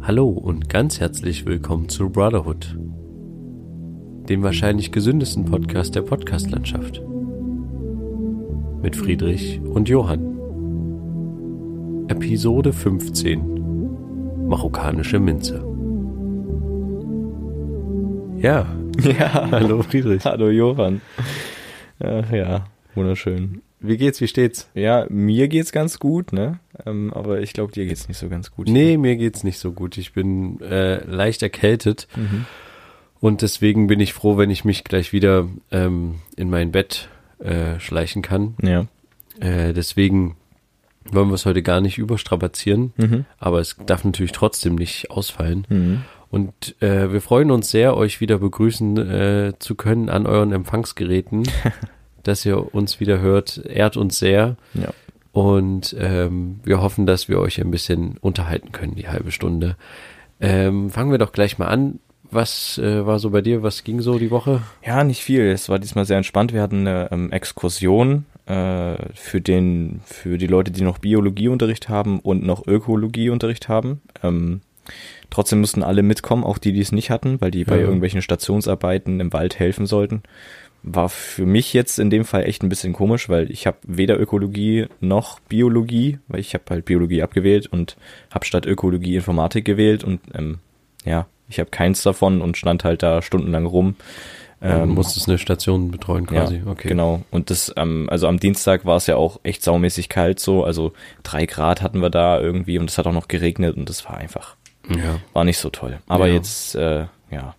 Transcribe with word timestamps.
Hallo 0.00 0.28
und 0.28 0.68
ganz 0.68 1.00
herzlich 1.00 1.46
willkommen 1.46 1.88
zu 1.88 2.10
Brotherhood, 2.10 2.78
dem 4.28 4.42
wahrscheinlich 4.42 4.92
gesündesten 4.92 5.44
Podcast 5.44 5.94
der 5.94 6.02
Podcastlandschaft. 6.02 7.02
Mit 8.82 8.94
Friedrich 8.96 9.60
und 9.60 9.88
Johann. 9.88 10.36
Episode 12.08 12.72
15 12.72 14.46
Marokkanische 14.48 15.18
Minze. 15.18 15.64
Ja, 18.38 18.66
Ja, 19.18 19.50
hallo 19.50 19.82
Friedrich. 19.82 20.24
hallo 20.24 20.50
Johann. 20.50 21.00
Ach 21.98 22.30
ja, 22.30 22.66
wunderschön. 22.94 23.62
Wie 23.80 23.96
geht's, 23.98 24.20
wie 24.20 24.28
steht's? 24.28 24.68
Ja, 24.74 25.06
mir 25.10 25.48
geht's 25.48 25.70
ganz 25.70 25.98
gut, 25.98 26.32
ne? 26.32 26.58
Ähm, 26.86 27.12
aber 27.12 27.40
ich 27.40 27.52
glaube, 27.52 27.72
dir 27.72 27.86
geht's 27.86 28.08
nicht 28.08 28.18
so 28.18 28.28
ganz 28.28 28.50
gut. 28.50 28.68
Nee, 28.68 28.96
mir 28.96 29.16
geht's 29.16 29.44
nicht 29.44 29.58
so 29.58 29.72
gut. 29.72 29.98
Ich 29.98 30.12
bin 30.12 30.60
äh, 30.62 31.04
leicht 31.04 31.42
erkältet 31.42 32.08
Mhm. 32.16 32.46
und 33.20 33.42
deswegen 33.42 33.86
bin 33.86 34.00
ich 34.00 34.12
froh, 34.14 34.36
wenn 34.38 34.50
ich 34.50 34.64
mich 34.64 34.82
gleich 34.84 35.12
wieder 35.12 35.46
ähm, 35.70 36.16
in 36.36 36.48
mein 36.50 36.72
Bett 36.72 37.08
äh, 37.38 37.78
schleichen 37.78 38.22
kann. 38.22 38.54
Ja. 38.62 38.86
Äh, 39.40 39.74
deswegen 39.74 40.36
wollen 41.12 41.28
wir 41.28 41.34
es 41.34 41.44
heute 41.46 41.62
gar 41.62 41.80
nicht 41.82 41.98
überstrapazieren, 41.98 42.92
Mhm. 42.96 43.24
aber 43.38 43.60
es 43.60 43.76
darf 43.84 44.04
natürlich 44.04 44.32
trotzdem 44.32 44.74
nicht 44.76 45.10
ausfallen. 45.10 45.66
Mhm. 45.68 46.00
Und 46.30 46.74
äh, 46.82 47.12
wir 47.12 47.20
freuen 47.20 47.50
uns 47.52 47.70
sehr, 47.70 47.96
euch 47.96 48.20
wieder 48.20 48.38
begrüßen 48.38 48.96
äh, 48.96 49.52
zu 49.60 49.74
können 49.76 50.08
an 50.08 50.26
euren 50.26 50.52
Empfangsgeräten, 50.52 51.44
dass 52.28 52.44
ihr 52.46 52.74
uns 52.74 53.00
wieder 53.00 53.20
hört. 53.20 53.60
Ehrt 53.66 53.96
uns 53.96 54.18
sehr. 54.18 54.56
Ja. 54.74 54.88
Und 55.32 55.94
ähm, 55.98 56.60
wir 56.64 56.80
hoffen, 56.80 57.06
dass 57.06 57.28
wir 57.28 57.38
euch 57.40 57.60
ein 57.60 57.70
bisschen 57.70 58.16
unterhalten 58.20 58.72
können, 58.72 58.94
die 58.94 59.08
halbe 59.08 59.30
Stunde. 59.32 59.76
Ähm, 60.40 60.90
fangen 60.90 61.10
wir 61.10 61.18
doch 61.18 61.32
gleich 61.32 61.58
mal 61.58 61.66
an. 61.66 61.98
Was 62.30 62.78
äh, 62.78 63.06
war 63.06 63.18
so 63.18 63.30
bei 63.30 63.40
dir? 63.40 63.62
Was 63.62 63.84
ging 63.84 64.00
so 64.00 64.18
die 64.18 64.30
Woche? 64.30 64.62
Ja, 64.84 65.04
nicht 65.04 65.22
viel. 65.22 65.42
Es 65.42 65.68
war 65.68 65.78
diesmal 65.78 66.04
sehr 66.06 66.16
entspannt. 66.16 66.52
Wir 66.52 66.62
hatten 66.62 66.80
eine 66.86 67.08
ähm, 67.12 67.30
Exkursion 67.32 68.24
äh, 68.46 68.96
für 69.14 69.40
den, 69.40 70.00
für 70.04 70.36
die 70.38 70.46
Leute, 70.48 70.72
die 70.72 70.82
noch 70.82 70.98
Biologieunterricht 70.98 71.88
haben 71.88 72.18
und 72.20 72.44
noch 72.44 72.66
Ökologieunterricht 72.66 73.68
haben. 73.68 74.00
Ähm, 74.22 74.60
trotzdem 75.30 75.60
mussten 75.60 75.82
alle 75.82 76.02
mitkommen, 76.02 76.44
auch 76.44 76.58
die, 76.58 76.72
die 76.72 76.80
es 76.80 76.92
nicht 76.92 77.10
hatten, 77.10 77.40
weil 77.40 77.50
die 77.50 77.64
bei 77.64 77.76
Ja. 77.76 77.82
irgendwelchen 77.82 78.22
Stationsarbeiten 78.22 79.20
im 79.20 79.32
Wald 79.32 79.58
helfen 79.58 79.86
sollten. 79.86 80.22
War 80.88 81.08
für 81.08 81.46
mich 81.46 81.72
jetzt 81.72 81.98
in 81.98 82.10
dem 82.10 82.24
Fall 82.24 82.44
echt 82.44 82.62
ein 82.62 82.68
bisschen 82.68 82.92
komisch, 82.92 83.28
weil 83.28 83.50
ich 83.50 83.66
habe 83.66 83.78
weder 83.82 84.18
Ökologie 84.20 84.86
noch 85.00 85.40
Biologie, 85.40 86.20
weil 86.28 86.38
ich 86.40 86.54
habe 86.54 86.62
halt 86.70 86.84
Biologie 86.84 87.22
abgewählt 87.22 87.66
und 87.66 87.96
habe 88.30 88.44
statt 88.44 88.66
Ökologie 88.66 89.16
Informatik 89.16 89.64
gewählt 89.64 90.04
und 90.04 90.20
ähm, 90.34 90.58
ja, 91.04 91.26
ich 91.48 91.58
habe 91.58 91.70
keins 91.70 92.02
davon 92.04 92.40
und 92.40 92.56
stand 92.56 92.84
halt 92.84 93.02
da 93.02 93.20
stundenlang 93.20 93.66
rum. 93.66 93.96
Ähm, 94.62 94.90
musstest 94.90 95.28
eine 95.28 95.38
Station 95.38 95.90
betreuen 95.90 96.24
quasi. 96.26 96.62
ja, 96.64 96.70
okay. 96.70 96.88
Genau. 96.88 97.22
Und 97.30 97.50
das, 97.50 97.72
ähm, 97.76 98.08
also 98.10 98.26
am 98.26 98.38
Dienstag 98.40 98.84
war 98.86 98.96
es 98.96 99.06
ja 99.06 99.16
auch 99.16 99.38
echt 99.42 99.62
saumäßig 99.62 100.08
kalt 100.08 100.40
so. 100.40 100.64
Also 100.64 100.92
drei 101.22 101.46
Grad 101.46 101.82
hatten 101.82 102.00
wir 102.00 102.10
da 102.10 102.40
irgendwie 102.40 102.78
und 102.78 102.88
es 102.88 102.96
hat 102.96 103.06
auch 103.06 103.12
noch 103.12 103.28
geregnet 103.28 103.76
und 103.76 103.88
das 103.88 104.04
war 104.06 104.16
einfach, 104.16 104.56
Ja. 104.88 105.20
war 105.34 105.44
nicht 105.44 105.58
so 105.58 105.68
toll. 105.68 105.98
Aber 106.06 106.26
Ja. 106.28 106.34
jetzt, 106.34 106.74
äh, 106.74 107.06
ja. 107.30 107.54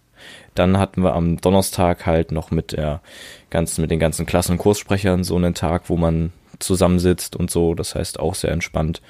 Dann 0.55 0.77
hatten 0.77 1.03
wir 1.03 1.13
am 1.13 1.39
Donnerstag 1.39 2.05
halt 2.05 2.31
noch 2.31 2.51
mit 2.51 2.71
der 2.71 3.01
ganzen, 3.49 3.81
mit 3.81 3.91
den 3.91 3.99
ganzen 3.99 4.25
Klassen- 4.25 4.53
und 4.53 4.57
Kurssprechern 4.57 5.23
so 5.23 5.35
einen 5.35 5.53
Tag, 5.53 5.89
wo 5.89 5.97
man 5.97 6.31
zusammensitzt 6.59 7.35
und 7.35 7.51
so. 7.51 7.75
Das 7.75 7.95
heißt 7.95 8.19
auch 8.19 8.35
sehr 8.35 8.51
entspannt. 8.51 9.01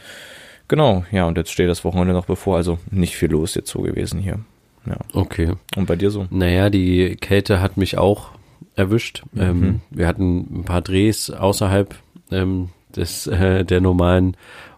Genau, 0.68 1.06
ja, 1.12 1.26
und 1.26 1.38
jetzt 1.38 1.52
steht 1.52 1.70
das 1.70 1.86
Wochenende 1.86 2.14
noch 2.14 2.26
bevor, 2.26 2.58
also 2.58 2.78
nicht 2.92 3.16
viel 3.16 3.32
los 3.32 3.56
jetzt 3.56 3.70
so 3.70 3.82
gewesen 3.82 4.20
hier. 4.20 4.40
Ja. 4.86 4.98
Okay. 5.14 5.54
Und 5.76 5.86
bei 5.86 5.96
dir 5.96 6.12
so? 6.12 6.28
Naja, 6.30 6.70
die 6.70 7.16
Kälte 7.16 7.62
hat 7.62 7.78
mich 7.78 7.98
auch 7.98 8.32
erwischt. 8.76 9.24
Mhm. 9.32 9.42
Ähm, 9.42 9.82
wir 9.90 10.08
hatten 10.08 10.60
ein 10.60 10.64
paar 10.66 10.82
Drehs 10.82 11.30
außerhalb 11.30 11.96
ähm, 12.32 12.70
des, 12.96 13.28
äh, 13.28 13.64
der 13.66 13.82
normalen 13.82 14.36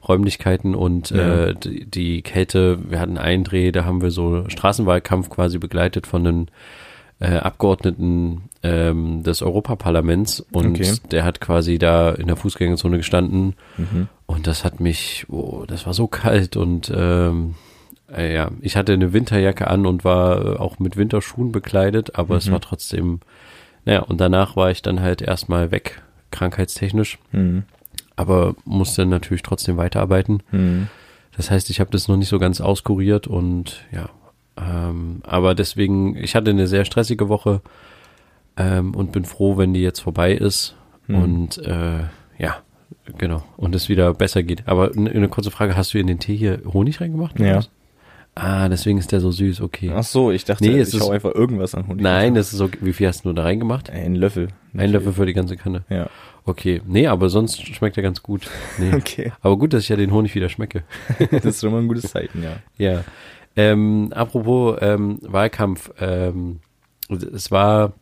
Räumlichkeiten 0.07 0.75
und 0.75 1.11
Ja. 1.11 1.45
äh, 1.47 1.55
die, 1.55 1.85
die 1.85 2.21
Kälte, 2.21 2.79
wir 2.89 2.99
hatten 2.99 3.17
einen 3.17 3.43
Dreh, 3.43 3.71
da 3.71 3.85
haben 3.85 4.01
wir 4.01 4.11
so 4.11 4.45
Straßenwahlkampf 4.49 5.29
quasi 5.29 5.57
begleitet 5.57 6.07
von 6.07 6.23
den 6.23 6.47
äh, 7.21 7.35
Abgeordneten 7.35 8.43
ähm, 8.63 9.23
des 9.23 9.41
Europaparlaments 9.41 10.39
und 10.51 10.67
Okay. 10.79 10.93
der 11.11 11.25
hat 11.25 11.41
quasi 11.41 11.77
da 11.77 12.11
in 12.11 12.27
der 12.27 12.37
Fußgängerzone 12.37 12.97
gestanden 12.97 13.55
Mhm. 13.77 14.07
und 14.25 14.47
das 14.47 14.63
hat 14.63 14.79
mich, 14.79 15.25
oh, 15.29 15.65
das 15.67 15.85
war 15.85 15.93
so 15.93 16.07
kalt 16.07 16.55
und 16.55 16.91
ähm, 16.95 17.55
äh, 18.11 18.33
ja, 18.33 18.51
ich 18.61 18.75
hatte 18.77 18.93
eine 18.93 19.11
Winterjacke 19.13 19.67
an 19.67 19.85
und 19.85 20.03
war 20.05 20.45
äh, 20.45 20.57
auch 20.57 20.79
mit 20.79 20.95
Winterschuhen 20.97 21.51
bekleidet, 21.51 22.15
aber 22.17 22.37
es 22.37 22.47
Mhm. 22.47 22.53
war 22.53 22.61
trotzdem, 22.61 23.19
naja, 23.85 23.99
und 24.01 24.19
danach 24.21 24.55
war 24.55 24.71
ich 24.71 24.81
dann 24.81 25.01
halt 25.01 25.21
erstmal 25.21 25.71
weg, 25.71 26.01
krankheitstechnisch, 26.31 27.19
Mhm. 27.33 27.63
Aber 28.19 28.55
musste 28.65 29.05
natürlich 29.05 29.43
trotzdem 29.43 29.77
weiterarbeiten. 29.77 30.43
Mhm. 30.51 30.87
Das 31.37 31.49
heißt, 31.49 31.69
ich 31.69 31.79
habe 31.79 31.89
das 31.91 32.07
noch 32.07 32.17
nicht 32.17 32.27
so 32.29 32.37
ganz 32.37 32.59
auskuriert 32.59 33.25
und 33.27 33.85
ja, 33.91 34.09
ähm, 34.57 35.21
aber 35.23 35.55
deswegen, 35.55 36.17
ich 36.17 36.35
hatte 36.35 36.51
eine 36.51 36.67
sehr 36.67 36.83
stressige 36.83 37.29
Woche 37.29 37.61
ähm, 38.57 38.93
und 38.93 39.11
bin 39.11 39.25
froh, 39.25 39.57
wenn 39.57 39.73
die 39.73 39.81
jetzt 39.81 39.99
vorbei 40.01 40.33
ist 40.33 40.75
Mhm. 41.07 41.15
und 41.23 41.57
äh, 41.65 42.01
ja, 42.37 42.57
genau, 43.17 43.43
und 43.57 43.73
es 43.73 43.89
wieder 43.89 44.13
besser 44.13 44.43
geht. 44.43 44.67
Aber 44.67 44.91
eine, 44.95 45.09
eine 45.09 45.27
kurze 45.29 45.49
Frage, 45.49 45.75
hast 45.75 45.93
du 45.93 45.97
in 45.97 46.05
den 46.07 46.19
Tee 46.19 46.35
hier 46.35 46.61
Honig 46.71 47.01
reingemacht? 47.01 47.39
Ja. 47.39 47.55
was? 47.57 47.69
Ah, 48.35 48.69
deswegen 48.69 48.99
ist 48.99 49.11
der 49.11 49.19
so 49.19 49.31
süß, 49.31 49.59
okay. 49.61 49.91
Ach 49.93 50.03
so, 50.03 50.29
ich 50.31 50.45
dachte, 50.45 50.63
Nee, 50.63 50.75
ich 50.81 50.93
ist- 50.93 51.01
hau 51.01 51.09
einfach 51.09 51.33
irgendwas 51.33 51.73
an 51.73 51.87
Honig. 51.87 52.03
Nein, 52.03 52.35
das 52.35 52.53
ist 52.53 52.61
okay. 52.61 52.77
Wie 52.81 52.93
viel 52.93 53.07
hast 53.07 53.25
du 53.25 53.33
da 53.33 53.41
reingemacht? 53.43 53.89
Ein 53.89 54.15
Löffel. 54.15 54.49
Ein 54.77 54.91
Löffel 54.91 55.13
für 55.13 55.25
die 55.25 55.33
ganze 55.33 55.57
Kanne. 55.57 55.83
Ja. 55.89 56.09
Okay. 56.45 56.81
Nee, 56.87 57.07
aber 57.07 57.29
sonst 57.29 57.61
schmeckt 57.67 57.97
er 57.97 58.03
ganz 58.03 58.23
gut. 58.23 58.49
Nee. 58.77 58.91
Okay. 58.95 59.31
Aber 59.41 59.57
gut, 59.57 59.73
dass 59.73 59.83
ich 59.83 59.89
ja 59.89 59.95
den 59.95 60.11
Honig 60.11 60.33
wieder 60.35 60.49
schmecke. 60.49 60.83
Das 61.31 61.45
ist 61.45 61.61
schon 61.61 61.71
mal 61.71 61.79
ein 61.81 61.87
gutes 61.87 62.03
Zeichen, 62.11 62.43
ja. 62.43 62.57
Ja. 62.77 63.03
Ähm, 63.55 64.11
apropos 64.13 64.77
ähm, 64.81 65.19
Wahlkampf, 65.21 65.91
ähm, 65.99 66.59
es 67.09 67.51
war 67.51 67.93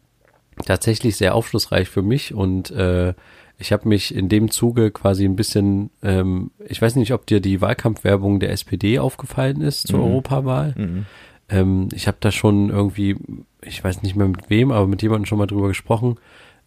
tatsächlich 0.65 1.15
sehr 1.17 1.35
aufschlussreich 1.35 1.87
für 1.89 2.01
mich 2.01 2.33
und 2.33 2.71
äh, 2.71 3.13
ich 3.59 3.71
habe 3.71 3.87
mich 3.87 4.13
in 4.13 4.29
dem 4.29 4.51
Zuge 4.51 4.91
quasi 4.91 5.25
ein 5.25 5.35
bisschen, 5.35 5.89
ähm, 6.03 6.51
ich 6.67 6.81
weiß 6.81 6.95
nicht, 6.95 7.11
ob 7.13 7.25
dir 7.25 7.39
die 7.39 7.59
Wahlkampfwerbung 7.61 8.39
der 8.39 8.51
SPD 8.51 8.99
aufgefallen 8.99 9.61
ist 9.61 9.87
zur 9.87 9.99
Mhm. 9.99 10.05
Europawahl. 10.05 10.75
Mhm. 10.77 11.05
Ähm, 11.49 11.89
ich 11.93 12.07
habe 12.07 12.17
da 12.19 12.31
schon 12.31 12.69
irgendwie, 12.69 13.15
ich 13.63 13.83
weiß 13.83 14.03
nicht 14.03 14.15
mehr 14.15 14.27
mit 14.27 14.49
wem, 14.49 14.71
aber 14.71 14.85
mit 14.85 15.01
jemandem 15.01 15.25
schon 15.25 15.37
mal 15.39 15.47
drüber 15.47 15.69
gesprochen. 15.69 16.17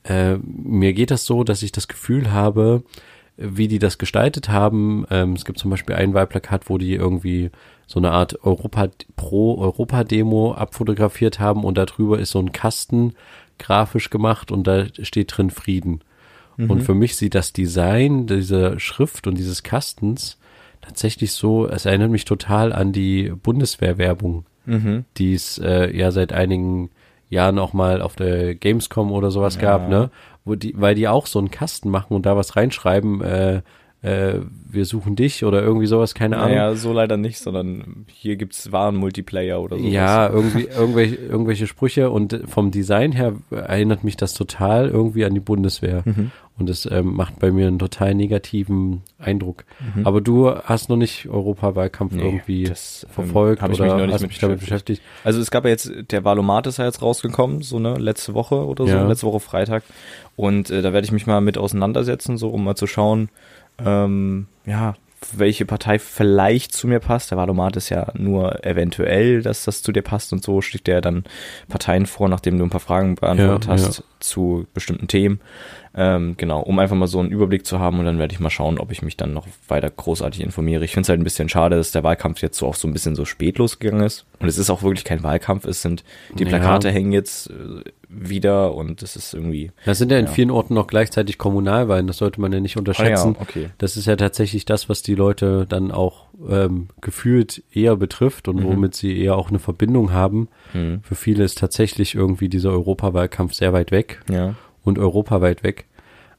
Äh, 0.05 0.37
mir 0.43 0.93
geht 0.93 1.11
das 1.11 1.25
so, 1.27 1.45
dass 1.45 1.63
ich 1.63 1.73
das 1.73 1.89
Gefühl 1.89 2.33
habe, 2.33 2.83
wie 3.37 3.69
die 3.69 3.79
das 3.79 3.99
gestaltet 3.99 4.49
haben. 4.49 5.07
Ähm, 5.11 5.33
es 5.35 5.45
gibt 5.45 5.59
zum 5.59 5.71
Beispiel 5.71 5.97
ein 5.97 6.15
Wahlplakat, 6.15 6.69
wo 6.69 6.79
die 6.79 6.95
irgendwie 6.95 7.51
so 7.87 7.99
eine 7.99 8.13
Art 8.13 8.45
Europa 8.45 8.89
pro 9.17 9.59
Europa 9.59 10.05
Demo 10.05 10.53
abfotografiert 10.55 11.41
haben 11.41 11.65
und 11.65 11.77
darüber 11.77 12.19
ist 12.19 12.31
so 12.31 12.39
ein 12.39 12.53
Kasten 12.53 13.15
grafisch 13.59 14.11
gemacht 14.11 14.51
und 14.53 14.67
da 14.67 14.87
steht 15.03 15.37
drin 15.37 15.51
Frieden. 15.51 16.01
Und 16.69 16.83
für 16.83 16.95
mich 16.95 17.17
sieht 17.17 17.35
das 17.35 17.55
Design 17.55 18.27
dieser 18.27 18.79
Schrift 18.79 19.27
und 19.27 19.39
dieses 19.39 19.63
Kastens 19.63 20.39
tatsächlich 20.83 21.33
so, 21.33 21.67
es 21.67 21.87
erinnert 21.87 22.11
mich 22.11 22.27
total 22.27 22.75
an 22.75 22.93
die 22.93 23.33
Bundeswehrwerbung, 23.43 24.45
Mhm. 24.67 25.07
die 25.17 25.33
es 25.33 25.57
äh, 25.57 25.97
ja 25.97 26.11
seit 26.11 26.35
einigen 26.35 26.91
Jahren 27.31 27.59
auch 27.59 27.73
mal 27.73 28.03
auf 28.03 28.17
der 28.17 28.55
Gamescom 28.55 29.11
oder 29.13 29.31
sowas 29.31 29.55
Ja. 29.55 29.63
gab, 29.63 29.89
ne? 29.89 30.11
Wo 30.45 30.55
die, 30.57 30.75
weil 30.77 30.95
die 30.95 31.09
auch 31.09 31.27
so 31.27 31.39
einen 31.39 31.51
Kasten 31.51 31.89
machen 31.91 32.15
und 32.15 32.27
da 32.27 32.37
was 32.37 32.57
reinschreiben, 32.57 33.23
äh, 33.23 33.63
äh, 34.03 34.35
wir 34.71 34.85
suchen 34.87 35.15
dich 35.17 35.45
oder 35.45 35.63
irgendwie 35.63 35.87
sowas, 35.87 36.15
keine 36.15 36.39
Ahnung. 36.39 36.51
Naja, 36.57 36.75
so 36.75 36.93
leider 36.93 37.17
nicht, 37.17 37.39
sondern 37.39 38.07
hier 38.11 38.37
gibt's 38.37 38.73
Waren-Multiplayer 38.73 39.61
oder 39.61 39.77
sowas. 39.79 39.93
Ja, 39.93 40.29
irgendwie, 40.31 40.65
irgendwelche, 40.65 41.17
irgendwelche 41.17 41.67
Sprüche 41.67 42.11
und 42.11 42.41
vom 42.47 42.71
Design 42.71 43.13
her 43.13 43.35
erinnert 43.51 44.03
mich 44.05 44.17
das 44.17 44.33
total 44.35 44.89
irgendwie 44.89 45.25
an 45.25 45.35
die 45.35 45.41
Bundeswehr. 45.41 46.03
Mhm. 46.07 46.31
Und 46.59 46.69
das 46.69 46.85
ähm, 46.91 47.15
macht 47.15 47.39
bei 47.39 47.51
mir 47.53 47.67
einen 47.69 47.79
total 47.79 48.15
negativen 48.15 49.01
Eindruck. 49.19 49.65
Aber 50.05 50.21
du 50.21 50.51
hast 50.51 50.91
noch 50.91 50.97
nicht 50.97 51.27
Europawahlkampf 51.29 52.13
Mhm. 52.13 52.19
Nee, 52.19 52.25
irgendwie 52.27 52.65
das, 52.65 53.05
ähm, 53.09 53.15
verfolgt 53.15 53.63
hab 53.63 53.71
ich 53.73 53.81
oder 53.81 53.85
mich 53.87 53.97
noch 53.99 54.07
nicht 54.07 54.15
hast 54.15 54.27
mich 54.27 54.39
damit 54.41 54.61
beschäftigt. 54.61 55.01
beschäftigt? 55.01 55.25
Also 55.25 55.41
es 55.41 55.51
gab 55.51 55.65
ja 55.65 55.71
jetzt, 55.71 55.91
der 56.11 56.23
Valomat 56.25 56.67
ist 56.67 56.77
ja 56.79 56.85
jetzt 56.85 57.01
rausgekommen, 57.01 57.63
so 57.63 57.79
ne, 57.79 57.95
letzte 57.99 58.35
Woche 58.35 58.67
oder 58.67 58.85
so, 58.87 58.93
Ja. 58.93 59.07
letzte 59.07 59.27
Woche 59.27 59.41
Freitag. 59.41 59.85
Und 60.37 60.71
äh, 60.71 60.83
da 60.83 60.93
werde 60.93 61.05
ich 61.07 61.13
mich 61.13 61.27
mal 61.27 61.41
mit 61.41 61.57
auseinandersetzen, 61.57 62.37
so 62.37 62.49
um 62.49 62.63
mal 62.65 62.75
zu 62.77 62.87
schauen, 62.87 63.31
ähm, 63.85 64.47
ja, 64.67 64.95
welche 65.37 65.67
Partei 65.67 65.99
vielleicht 65.99 66.73
zu 66.73 66.87
mir 66.89 66.99
passt. 66.99 67.31
Der 67.31 67.39
Valomat 67.39 67.77
ist 67.77 67.91
ja 67.91 68.11
nur 68.15 68.65
eventuell, 68.65 69.43
dass 69.43 69.65
das 69.65 69.83
zu 69.83 69.93
dir 69.93 70.03
passt 70.03 70.33
und 70.33 70.43
so 70.43 70.63
schlägt 70.63 70.87
der 70.87 71.01
dann 71.01 71.25
Parteien 71.69 72.07
vor, 72.07 72.29
nachdem 72.29 72.59
du 72.59 72.65
ein 72.65 72.71
paar 72.71 72.81
Fragen 72.81 73.17
beantwortet 73.17 73.67
Ja, 73.67 73.73
hast. 73.73 74.03
zu 74.21 74.67
bestimmten 74.73 75.09
Themen. 75.09 75.41
Ähm, 75.93 76.35
genau, 76.37 76.61
um 76.61 76.79
einfach 76.79 76.95
mal 76.95 77.09
so 77.09 77.19
einen 77.19 77.33
Überblick 77.33 77.67
zu 77.67 77.81
haben 77.81 77.99
und 77.99 78.05
dann 78.05 78.19
werde 78.19 78.33
ich 78.33 78.39
mal 78.39 78.51
schauen, 78.51 78.79
ob 78.79 78.93
ich 78.93 79.03
mich 79.03 79.17
dann 79.17 79.33
noch 79.33 79.49
weiter 79.67 79.91
großartig 79.91 80.41
informiere. 80.41 80.85
Ich 80.85 80.93
finde 80.93 81.03
es 81.03 81.09
halt 81.09 81.21
ein 81.21 81.25
bisschen 81.25 81.49
schade, 81.49 81.77
dass 81.77 81.91
der 81.91 82.05
Wahlkampf 82.05 82.43
jetzt 82.43 82.59
so 82.59 82.69
auch 82.69 82.77
so 82.77 82.87
ein 82.87 82.93
bisschen 82.93 83.17
so 83.17 83.25
spät 83.25 83.59
losgegangen 83.59 84.07
ist. 84.07 84.25
Und 84.39 84.47
es 84.47 84.57
ist 84.57 84.71
auch 84.71 84.85
wirklich 84.85 85.05
kein 85.05 85.25
Wahlkampf, 85.25 85.65
es 85.65 85.83
sind, 85.83 86.05
die 86.39 86.45
Plakate 86.45 86.89
ja. 86.89 86.95
hängen 86.95 87.11
jetzt 87.11 87.51
äh, 87.51 87.83
wieder 88.09 88.75
und 88.75 89.03
das 89.03 89.17
ist 89.17 89.35
irgendwie. 89.35 89.73
Das 89.85 89.99
sind 89.99 90.13
ja 90.13 90.19
in 90.19 90.27
ja. 90.27 90.31
vielen 90.31 90.53
Orten 90.53 90.75
noch 90.75 90.87
gleichzeitig 90.87 91.39
Kommunalwahlen, 91.39 92.07
das 92.07 92.19
sollte 92.19 92.41
man 92.41 92.53
ja 92.53 92.61
nicht 92.61 92.77
unterschätzen. 92.77 93.35
Ah, 93.35 93.41
ja, 93.41 93.43
okay. 93.43 93.71
Das 93.79 93.97
ist 93.97 94.07
ja 94.07 94.15
tatsächlich 94.15 94.65
das, 94.65 94.89
was 94.89 95.03
die 95.03 95.17
Leute 95.17 95.67
dann 95.69 95.91
auch 95.91 96.27
ähm, 96.49 96.89
gefühlt 97.01 97.65
eher 97.73 97.97
betrifft 97.97 98.47
und 98.47 98.61
mhm. 98.61 98.65
womit 98.65 98.95
sie 98.95 99.19
eher 99.19 99.35
auch 99.35 99.49
eine 99.49 99.59
Verbindung 99.59 100.13
haben. 100.13 100.49
Mhm. 100.73 101.01
Für 101.03 101.17
viele 101.17 101.43
ist 101.43 101.59
tatsächlich 101.59 102.15
irgendwie 102.15 102.49
dieser 102.49 102.71
Europawahlkampf 102.71 103.55
sehr 103.55 103.73
weit 103.73 103.91
weg. 103.91 104.23
Ja 104.31 104.55
und 104.83 104.99
europaweit 104.99 105.63
weg. 105.63 105.87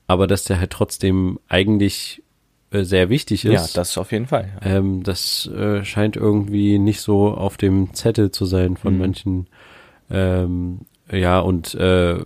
Aber 0.08 0.28
dass 0.28 0.44
der 0.44 0.60
halt 0.60 0.72
trotzdem 0.72 1.40
eigentlich 1.48 2.24
äh, 2.72 2.84
sehr 2.84 3.10
wichtig 3.10 3.46
ist. 3.46 3.76
Ja, 3.76 3.82
das 3.82 3.98
auf 3.98 4.12
jeden 4.12 4.28
Fall. 4.28 4.50
Ja. 4.64 4.78
Ähm, 4.78 5.04
das 5.04 5.48
äh, 5.48 5.84
scheint 5.84 6.16
irgendwie 6.16 6.80
nicht 6.80 7.02
so 7.02 7.30
auf 7.30 7.58
dem 7.58 7.94
Zettel 7.94 8.32
zu 8.32 8.46
sein 8.46 8.78
von 8.78 8.94
mhm. 8.94 9.00
manchen. 9.00 9.48
Ähm, 10.10 10.82
ja, 11.12 11.40
und 11.40 11.76
äh, 11.76 12.20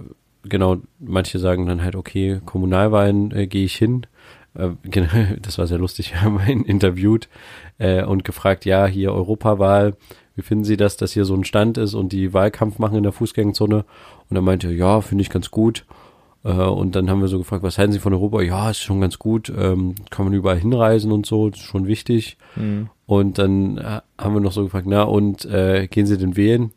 genau, 0.44 0.77
manche 1.00 1.39
sagen 1.39 1.65
dann 1.65 1.83
halt, 1.83 1.95
okay, 1.95 2.41
Kommunalwahlen 2.45 3.31
äh, 3.31 3.47
gehe 3.47 3.65
ich 3.65 3.75
hin. 3.75 4.06
Äh, 4.53 4.69
genau, 4.83 5.09
das 5.41 5.57
war 5.57 5.67
sehr 5.67 5.79
lustig. 5.79 6.12
Wir 6.13 6.21
haben 6.21 6.39
ihn 6.47 6.63
interviewt 6.63 7.27
äh, 7.77 8.03
und 8.03 8.23
gefragt, 8.23 8.65
ja, 8.65 8.85
hier 8.85 9.13
Europawahl, 9.13 9.95
wie 10.35 10.41
finden 10.41 10.65
Sie 10.65 10.77
das, 10.77 10.97
dass 10.97 11.13
hier 11.13 11.25
so 11.25 11.33
ein 11.33 11.45
Stand 11.45 11.77
ist 11.77 11.94
und 11.94 12.12
die 12.12 12.33
Wahlkampf 12.33 12.77
machen 12.77 12.97
in 12.97 13.03
der 13.03 13.13
Fußgängerzone? 13.13 13.85
Und 14.29 14.35
er 14.35 14.41
meinte, 14.41 14.71
ja, 14.71 15.01
finde 15.01 15.21
ich 15.21 15.29
ganz 15.29 15.50
gut. 15.50 15.85
Äh, 16.45 16.51
und 16.51 16.95
dann 16.95 17.09
haben 17.09 17.21
wir 17.21 17.27
so 17.27 17.39
gefragt, 17.39 17.63
was 17.63 17.77
halten 17.77 17.92
Sie 17.92 18.00
von 18.00 18.13
Europa? 18.13 18.42
Ja, 18.42 18.69
ist 18.69 18.80
schon 18.80 19.01
ganz 19.01 19.19
gut. 19.19 19.51
Ähm, 19.56 19.95
kann 20.12 20.25
man 20.25 20.33
überall 20.33 20.59
hinreisen 20.59 21.12
und 21.12 21.25
so, 21.25 21.50
ist 21.50 21.59
schon 21.59 21.88
wichtig. 21.88 22.38
Mhm. 22.56 22.89
Und 23.07 23.38
dann 23.39 23.77
äh, 23.77 24.01
haben 24.18 24.33
wir 24.33 24.39
noch 24.39 24.51
so 24.51 24.63
gefragt, 24.63 24.86
na 24.88 25.03
und 25.03 25.44
äh, 25.45 25.88
gehen 25.88 26.06
Sie 26.06 26.18
denn 26.18 26.38
wählen? 26.38 26.71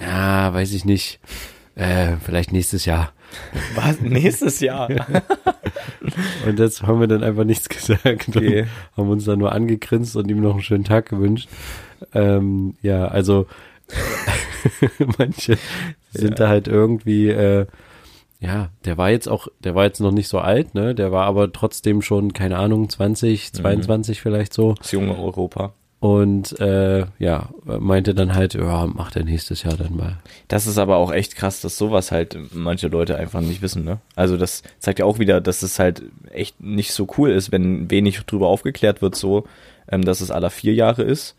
Ja, 0.00 0.52
weiß 0.52 0.72
ich 0.74 0.84
nicht. 0.84 1.20
Äh, 1.74 2.16
vielleicht 2.22 2.52
nächstes 2.52 2.84
Jahr. 2.84 3.12
Was? 3.74 4.00
Nächstes 4.00 4.60
Jahr? 4.60 4.88
und 6.46 6.58
jetzt 6.58 6.82
haben 6.82 7.00
wir 7.00 7.06
dann 7.06 7.22
einfach 7.22 7.44
nichts 7.44 7.68
gesagt 7.68 8.28
okay. 8.28 8.66
haben 8.96 9.08
uns 9.08 9.24
dann 9.24 9.38
nur 9.38 9.52
angegrinst 9.52 10.16
und 10.16 10.30
ihm 10.30 10.40
noch 10.40 10.52
einen 10.52 10.62
schönen 10.62 10.84
Tag 10.84 11.08
gewünscht. 11.08 11.48
Ähm, 12.14 12.74
ja, 12.82 13.06
also 13.08 13.46
manche 15.18 15.56
sind 16.10 16.30
ja. 16.30 16.36
da 16.36 16.48
halt 16.48 16.68
irgendwie 16.68 17.28
äh, 17.28 17.66
ja, 18.40 18.70
der 18.84 18.96
war 18.96 19.10
jetzt 19.10 19.28
auch, 19.28 19.48
der 19.64 19.74
war 19.74 19.84
jetzt 19.84 20.00
noch 20.00 20.12
nicht 20.12 20.28
so 20.28 20.38
alt, 20.38 20.74
ne? 20.74 20.94
Der 20.94 21.10
war 21.10 21.26
aber 21.26 21.52
trotzdem 21.52 22.02
schon, 22.02 22.32
keine 22.32 22.58
Ahnung, 22.58 22.88
20, 22.88 23.52
22 23.52 24.18
mhm. 24.18 24.22
vielleicht 24.22 24.54
so. 24.54 24.74
Das 24.74 24.92
junge 24.92 25.18
Europa. 25.18 25.72
Und 26.00 26.60
äh, 26.60 27.06
ja, 27.18 27.48
meinte 27.64 28.14
dann 28.14 28.36
halt, 28.36 28.54
ja, 28.54 28.86
macht 28.86 29.16
er 29.16 29.24
nächstes 29.24 29.64
Jahr 29.64 29.76
dann 29.76 29.96
mal. 29.96 30.18
Das 30.46 30.68
ist 30.68 30.78
aber 30.78 30.96
auch 30.96 31.12
echt 31.12 31.34
krass, 31.34 31.60
dass 31.60 31.76
sowas 31.76 32.12
halt 32.12 32.38
manche 32.52 32.86
Leute 32.86 33.16
einfach 33.16 33.40
nicht 33.40 33.62
wissen, 33.62 33.84
ne? 33.84 33.98
Also 34.14 34.36
das 34.36 34.62
zeigt 34.78 35.00
ja 35.00 35.04
auch 35.04 35.18
wieder, 35.18 35.40
dass 35.40 35.62
es 35.62 35.80
halt 35.80 36.02
echt 36.30 36.60
nicht 36.60 36.92
so 36.92 37.08
cool 37.18 37.30
ist, 37.30 37.50
wenn 37.50 37.90
wenig 37.90 38.20
drüber 38.20 38.46
aufgeklärt 38.46 39.02
wird, 39.02 39.16
so, 39.16 39.44
ähm, 39.90 40.02
dass 40.02 40.20
es 40.20 40.30
aller 40.30 40.50
vier 40.50 40.74
Jahre 40.74 41.02
ist. 41.02 41.34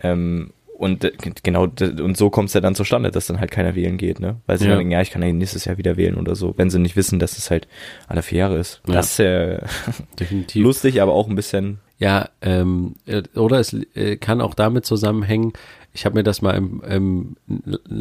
Ähm, 0.00 0.50
und 0.82 1.04
äh, 1.04 1.12
genau, 1.44 1.62
und 1.64 2.16
so 2.16 2.28
kommt 2.28 2.48
es 2.48 2.54
ja 2.54 2.60
dann 2.60 2.74
zustande, 2.74 3.12
dass 3.12 3.28
dann 3.28 3.38
halt 3.38 3.52
keiner 3.52 3.76
wählen 3.76 3.98
geht, 3.98 4.18
ne? 4.18 4.40
Weil 4.46 4.58
sie 4.58 4.64
ja. 4.64 4.70
dann 4.70 4.80
denken, 4.80 4.90
ja, 4.90 5.00
ich 5.00 5.10
kann 5.10 5.22
ja 5.22 5.32
nächstes 5.32 5.64
Jahr 5.64 5.78
wieder 5.78 5.96
wählen 5.96 6.16
oder 6.16 6.34
so, 6.34 6.54
wenn 6.56 6.70
sie 6.70 6.80
nicht 6.80 6.96
wissen, 6.96 7.20
dass 7.20 7.38
es 7.38 7.50
halt 7.52 7.68
alle 8.08 8.22
vier 8.22 8.38
Jahre 8.38 8.58
ist. 8.58 8.82
Ja. 8.88 8.94
Das 8.94 9.12
ist 9.12 9.18
ja 9.18 9.58
definitiv 10.18 10.64
lustig, 10.64 11.00
aber 11.00 11.12
auch 11.12 11.28
ein 11.28 11.36
bisschen. 11.36 11.78
Ja, 11.98 12.30
ähm, 12.40 12.96
äh, 13.06 13.22
oder 13.36 13.60
es 13.60 13.76
äh, 13.94 14.16
kann 14.16 14.40
auch 14.40 14.54
damit 14.54 14.84
zusammenhängen, 14.84 15.52
ich 15.94 16.04
habe 16.04 16.16
mir 16.16 16.24
das 16.24 16.42
mal 16.42 16.56
im, 16.56 16.82
im, 16.82 17.36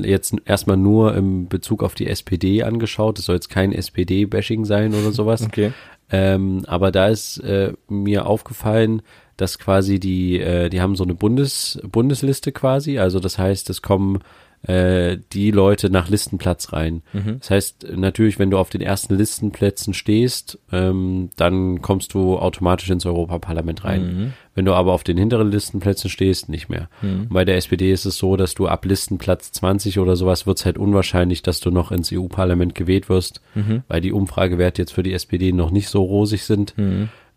jetzt 0.03 0.33
erstmal 0.45 0.77
nur 0.77 1.13
im 1.15 1.49
Bezug 1.49 1.83
auf 1.83 1.93
die 1.93 2.07
SPD 2.07 2.63
angeschaut. 2.63 3.19
Es 3.19 3.25
soll 3.25 3.35
jetzt 3.35 3.49
kein 3.49 3.73
SPD-Bashing 3.73 4.65
sein 4.65 4.95
oder 4.95 5.11
sowas. 5.11 5.45
Okay. 5.51 5.73
Ähm, 6.13 6.63
aber 6.67 6.91
da 6.91 7.07
ist 7.07 7.37
äh, 7.39 7.73
mir 7.87 8.25
aufgefallen, 8.25 9.01
dass 9.41 9.57
quasi 9.57 9.99
die, 9.99 10.39
äh, 10.39 10.69
die 10.69 10.81
haben 10.81 10.95
so 10.95 11.03
eine 11.03 11.15
Bundes, 11.15 11.79
Bundesliste 11.83 12.51
quasi, 12.51 12.99
also 12.99 13.19
das 13.19 13.39
heißt, 13.39 13.69
es 13.71 13.81
kommen 13.81 14.19
äh, 14.67 15.17
die 15.33 15.49
Leute 15.49 15.89
nach 15.89 16.09
Listenplatz 16.09 16.71
rein. 16.71 17.01
Mhm. 17.13 17.39
Das 17.39 17.49
heißt, 17.49 17.87
natürlich, 17.95 18.37
wenn 18.37 18.51
du 18.51 18.59
auf 18.59 18.69
den 18.69 18.81
ersten 18.81 19.15
Listenplätzen 19.15 19.95
stehst, 19.95 20.59
ähm, 20.71 21.31
dann 21.35 21.81
kommst 21.81 22.13
du 22.13 22.37
automatisch 22.37 22.91
ins 22.91 23.07
Europaparlament 23.07 23.83
rein. 23.83 24.03
Mhm. 24.03 24.33
Wenn 24.53 24.65
du 24.65 24.73
aber 24.73 24.93
auf 24.93 25.03
den 25.03 25.17
hinteren 25.17 25.49
Listenplätzen 25.49 26.11
stehst, 26.11 26.47
nicht 26.47 26.69
mehr. 26.69 26.89
Mhm. 27.01 27.29
Bei 27.29 27.43
der 27.43 27.55
SPD 27.55 27.91
ist 27.91 28.05
es 28.05 28.17
so, 28.17 28.35
dass 28.35 28.53
du 28.53 28.67
ab 28.67 28.85
Listenplatz 28.85 29.51
20 29.53 29.97
oder 29.97 30.15
sowas 30.15 30.45
wird 30.45 30.59
es 30.59 30.65
halt 30.65 30.77
unwahrscheinlich, 30.77 31.41
dass 31.41 31.59
du 31.59 31.71
noch 31.71 31.91
ins 31.91 32.11
EU-Parlament 32.13 32.75
gewählt 32.75 33.09
wirst, 33.09 33.41
mhm. 33.55 33.81
weil 33.87 34.01
die 34.01 34.11
Umfragewerte 34.11 34.83
jetzt 34.83 34.93
für 34.93 35.03
die 35.03 35.13
SPD 35.13 35.51
noch 35.51 35.71
nicht 35.71 35.89
so 35.89 36.03
rosig 36.03 36.43
sind. 36.43 36.75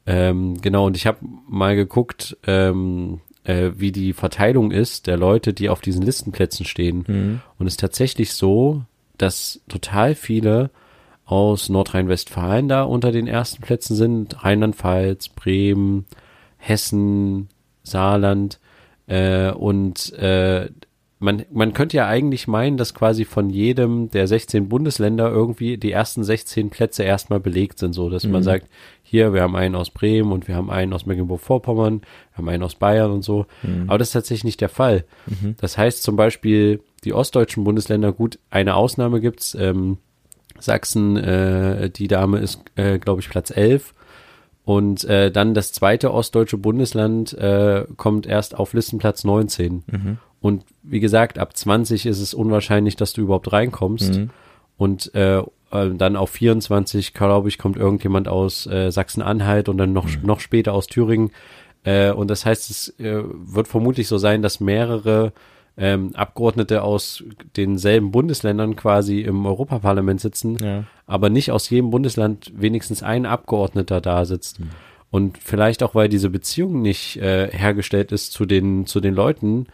Ähm, 0.06 0.60
genau, 0.60 0.86
und 0.86 0.96
ich 0.96 1.06
habe 1.06 1.18
mal 1.48 1.76
geguckt, 1.76 2.36
ähm, 2.46 3.20
äh, 3.44 3.72
wie 3.76 3.92
die 3.92 4.12
Verteilung 4.12 4.70
ist 4.70 5.06
der 5.06 5.16
Leute, 5.16 5.52
die 5.52 5.68
auf 5.68 5.80
diesen 5.80 6.02
Listenplätzen 6.02 6.66
stehen. 6.66 7.04
Mhm. 7.06 7.40
Und 7.58 7.66
es 7.66 7.74
ist 7.74 7.80
tatsächlich 7.80 8.32
so, 8.32 8.82
dass 9.18 9.60
total 9.68 10.14
viele 10.14 10.70
aus 11.24 11.68
Nordrhein-Westfalen 11.68 12.68
da 12.68 12.82
unter 12.82 13.12
den 13.12 13.26
ersten 13.26 13.62
Plätzen 13.62 13.96
sind. 13.96 14.44
Rheinland-Pfalz, 14.44 15.28
Bremen, 15.30 16.04
Hessen, 16.58 17.48
Saarland. 17.82 18.60
Äh, 19.06 19.50
und 19.52 20.12
äh, 20.14 20.68
man, 21.19 21.44
man 21.52 21.72
könnte 21.72 21.96
ja 21.96 22.06
eigentlich 22.06 22.49
meinen, 22.49 22.76
dass 22.76 22.93
quasi 22.93 23.25
von 23.25 23.49
jedem 23.49 24.11
der 24.11 24.26
16 24.26 24.69
Bundesländer 24.69 25.31
irgendwie 25.31 25.78
die 25.78 25.93
ersten 25.93 26.25
16 26.25 26.70
Plätze 26.70 27.02
erstmal 27.02 27.40
belegt 27.40 27.78
sind, 27.78 27.93
so 27.93 28.11
dass 28.11 28.25
mhm. 28.25 28.32
man 28.32 28.43
sagt, 28.43 28.69
hier, 29.02 29.32
wir 29.32 29.43
haben 29.43 29.56
einen 29.56 29.76
aus 29.76 29.90
Bremen 29.90 30.32
und 30.32 30.49
wir 30.49 30.56
haben 30.56 30.70
einen 30.70 30.93
aus 30.93 31.06
Mecklenburg-Vorpommern, 31.06 32.00
wir 32.00 32.38
haben 32.38 32.49
einen 32.49 32.62
aus 32.62 32.75
Bayern 32.75 33.11
und 33.11 33.22
so. 33.22 33.46
Mhm. 33.62 33.84
Aber 33.88 33.99
das 33.99 34.08
ist 34.08 34.12
tatsächlich 34.12 34.44
nicht 34.44 34.61
der 34.61 34.69
Fall. 34.69 35.05
Mhm. 35.26 35.55
Das 35.61 35.78
heißt 35.78 36.02
zum 36.02 36.16
Beispiel, 36.16 36.81
die 37.05 37.12
ostdeutschen 37.12 37.64
Bundesländer, 37.64 38.12
gut, 38.12 38.38
eine 38.50 38.75
Ausnahme 38.75 39.20
gibt's, 39.20 39.55
ähm, 39.55 39.99
Sachsen, 40.58 41.16
äh, 41.16 41.90
die 41.90 42.08
Dame 42.08 42.38
ist, 42.38 42.61
äh, 42.76 42.99
glaube 42.99 43.20
ich, 43.20 43.28
Platz 43.28 43.50
11. 43.50 43.93
Und 44.64 45.05
äh, 45.05 45.31
dann 45.31 45.52
das 45.52 45.72
zweite 45.72 46.12
ostdeutsche 46.12 46.56
Bundesland 46.56 47.34
äh, 47.34 47.84
kommt 47.96 48.26
erst 48.26 48.56
auf 48.56 48.73
Listenplatz 48.73 49.25
19. 49.25 49.85
Mhm. 49.87 50.18
Und 50.44 50.66
wie 50.82 51.00
gesagt, 51.00 51.38
ab 51.38 51.56
20 51.56 52.04
ist 52.04 52.20
es 52.20 52.34
unwahrscheinlich, 52.34 52.96
dass 52.96 53.14
du 53.14 53.22
überhaupt 53.22 53.50
reinkommst. 53.50 54.18
Mhm. 54.18 54.30
Und 54.76 55.14
äh, 55.14 55.38
äh, 55.38 55.94
dann 55.96 56.16
auf 56.16 56.28
24, 56.32 57.14
glaube 57.14 57.48
ich, 57.48 57.56
kommt 57.56 57.78
irgendjemand 57.78 58.28
aus 58.28 58.66
äh, 58.66 58.90
Sachsen-Anhalt 58.90 59.70
und 59.70 59.78
dann 59.78 59.94
noch, 59.94 60.04
mhm. 60.04 60.18
noch 60.26 60.40
später 60.40 60.74
aus 60.74 60.86
Thüringen. 60.86 61.30
Äh, 61.82 62.10
und 62.10 62.28
das 62.28 62.44
heißt, 62.44 62.68
es 62.68 62.88
äh, 63.00 63.22
wird 63.24 63.68
vermutlich 63.68 64.06
so 64.06 64.18
sein, 64.18 64.42
dass 64.42 64.60
mehrere 64.60 65.32
ähm, 65.78 66.10
Abgeordnete 66.14 66.82
aus 66.82 67.24
denselben 67.56 68.10
Bundesländern 68.10 68.76
quasi 68.76 69.22
im 69.22 69.46
Europaparlament 69.46 70.20
sitzen, 70.20 70.58
ja. 70.62 70.84
aber 71.06 71.30
nicht 71.30 71.52
aus 71.52 71.70
jedem 71.70 71.88
Bundesland 71.88 72.52
wenigstens 72.54 73.02
ein 73.02 73.24
Abgeordneter 73.24 74.02
da 74.02 74.26
sitzt. 74.26 74.60
Mhm. 74.60 74.68
Und 75.10 75.38
vielleicht 75.38 75.82
auch, 75.82 75.94
weil 75.94 76.10
diese 76.10 76.28
Beziehung 76.28 76.82
nicht 76.82 77.16
äh, 77.16 77.48
hergestellt 77.50 78.12
ist 78.12 78.32
zu 78.32 78.44
den, 78.44 78.84
zu 78.84 79.00
den 79.00 79.14
Leuten, 79.14 79.68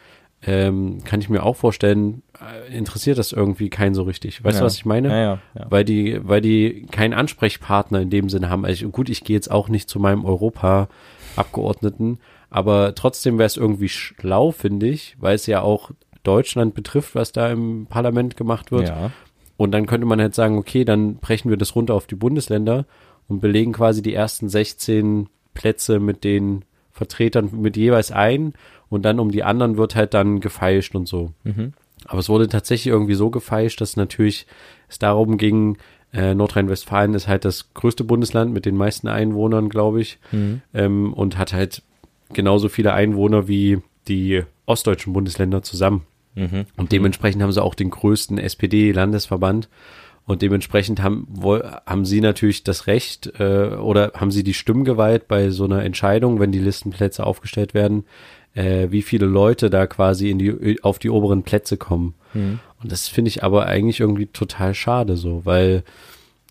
ähm, 0.46 1.04
kann 1.04 1.20
ich 1.20 1.28
mir 1.28 1.42
auch 1.42 1.56
vorstellen, 1.56 2.22
äh, 2.40 2.74
interessiert 2.74 3.18
das 3.18 3.32
irgendwie 3.32 3.68
keinen 3.68 3.94
so 3.94 4.04
richtig. 4.04 4.42
Weißt 4.42 4.56
ja. 4.56 4.60
du, 4.60 4.66
was 4.66 4.76
ich 4.76 4.86
meine? 4.86 5.08
Ja, 5.08 5.38
ja. 5.54 5.66
Weil 5.68 5.84
die, 5.84 6.18
weil 6.22 6.40
die 6.40 6.86
keinen 6.90 7.12
Ansprechpartner 7.12 8.00
in 8.00 8.10
dem 8.10 8.30
Sinne 8.30 8.48
haben. 8.48 8.64
Also 8.64 8.88
gut, 8.88 9.10
ich 9.10 9.22
gehe 9.22 9.36
jetzt 9.36 9.50
auch 9.50 9.68
nicht 9.68 9.90
zu 9.90 9.98
meinem 9.98 10.24
Europa-Abgeordneten, 10.24 12.20
aber 12.48 12.94
trotzdem 12.94 13.38
wäre 13.38 13.46
es 13.46 13.58
irgendwie 13.58 13.90
schlau, 13.90 14.50
finde 14.50 14.88
ich, 14.88 15.16
weil 15.20 15.34
es 15.34 15.46
ja 15.46 15.60
auch 15.60 15.90
Deutschland 16.22 16.74
betrifft, 16.74 17.14
was 17.14 17.32
da 17.32 17.50
im 17.50 17.86
Parlament 17.86 18.36
gemacht 18.36 18.72
wird. 18.72 18.88
Ja. 18.88 19.10
Und 19.58 19.72
dann 19.72 19.86
könnte 19.86 20.06
man 20.06 20.20
halt 20.20 20.34
sagen, 20.34 20.56
okay, 20.56 20.86
dann 20.86 21.16
brechen 21.16 21.50
wir 21.50 21.58
das 21.58 21.76
runter 21.76 21.94
auf 21.94 22.06
die 22.06 22.14
Bundesländer 22.14 22.86
und 23.28 23.40
belegen 23.40 23.72
quasi 23.72 24.00
die 24.00 24.14
ersten 24.14 24.48
16 24.48 25.28
Plätze 25.52 26.00
mit 26.00 26.24
den 26.24 26.64
Vertretern 26.90 27.50
mit 27.52 27.76
jeweils 27.76 28.10
ein 28.10 28.54
und 28.90 29.04
dann 29.04 29.18
um 29.18 29.30
die 29.30 29.44
anderen 29.44 29.78
wird 29.78 29.94
halt 29.94 30.12
dann 30.12 30.40
gefeilscht 30.40 30.94
und 30.94 31.08
so. 31.08 31.32
Mhm. 31.44 31.72
Aber 32.04 32.18
es 32.18 32.28
wurde 32.28 32.48
tatsächlich 32.48 32.92
irgendwie 32.92 33.14
so 33.14 33.30
gefeilscht, 33.30 33.80
dass 33.80 33.96
natürlich 33.96 34.46
es 34.88 34.98
darum 34.98 35.38
ging, 35.38 35.78
äh, 36.12 36.34
Nordrhein-Westfalen 36.34 37.14
ist 37.14 37.28
halt 37.28 37.44
das 37.44 37.72
größte 37.72 38.04
Bundesland 38.04 38.52
mit 38.52 38.66
den 38.66 38.76
meisten 38.76 39.08
Einwohnern, 39.08 39.68
glaube 39.68 40.00
ich, 40.00 40.18
mhm. 40.32 40.60
ähm, 40.74 41.12
und 41.12 41.38
hat 41.38 41.52
halt 41.52 41.82
genauso 42.32 42.68
viele 42.68 42.92
Einwohner 42.92 43.48
wie 43.48 43.78
die 44.08 44.42
ostdeutschen 44.66 45.12
Bundesländer 45.12 45.62
zusammen. 45.62 46.02
Mhm. 46.34 46.66
Und 46.76 46.92
dementsprechend 46.92 47.42
haben 47.42 47.52
sie 47.52 47.62
auch 47.62 47.74
den 47.74 47.90
größten 47.90 48.38
SPD-Landesverband. 48.38 49.68
Und 50.26 50.42
dementsprechend 50.42 51.02
haben, 51.02 51.26
haben 51.86 52.04
sie 52.04 52.20
natürlich 52.20 52.62
das 52.62 52.86
Recht 52.86 53.32
äh, 53.40 53.74
oder 53.74 54.12
haben 54.14 54.30
sie 54.30 54.44
die 54.44 54.54
Stimmgewalt 54.54 55.26
bei 55.26 55.50
so 55.50 55.64
einer 55.64 55.82
Entscheidung, 55.82 56.38
wenn 56.38 56.52
die 56.52 56.60
Listenplätze 56.60 57.26
aufgestellt 57.26 57.74
werden, 57.74 58.04
äh, 58.54 58.88
wie 58.90 59.02
viele 59.02 59.26
Leute 59.26 59.70
da 59.70 59.86
quasi 59.86 60.30
in 60.30 60.38
die, 60.38 60.82
auf 60.82 60.98
die 60.98 61.10
oberen 61.10 61.42
Plätze 61.42 61.76
kommen. 61.76 62.14
Mhm. 62.34 62.58
Und 62.82 62.90
das 62.92 63.08
finde 63.08 63.28
ich 63.28 63.42
aber 63.44 63.66
eigentlich 63.66 64.00
irgendwie 64.00 64.26
total 64.26 64.74
schade 64.74 65.16
so, 65.16 65.42
weil, 65.44 65.82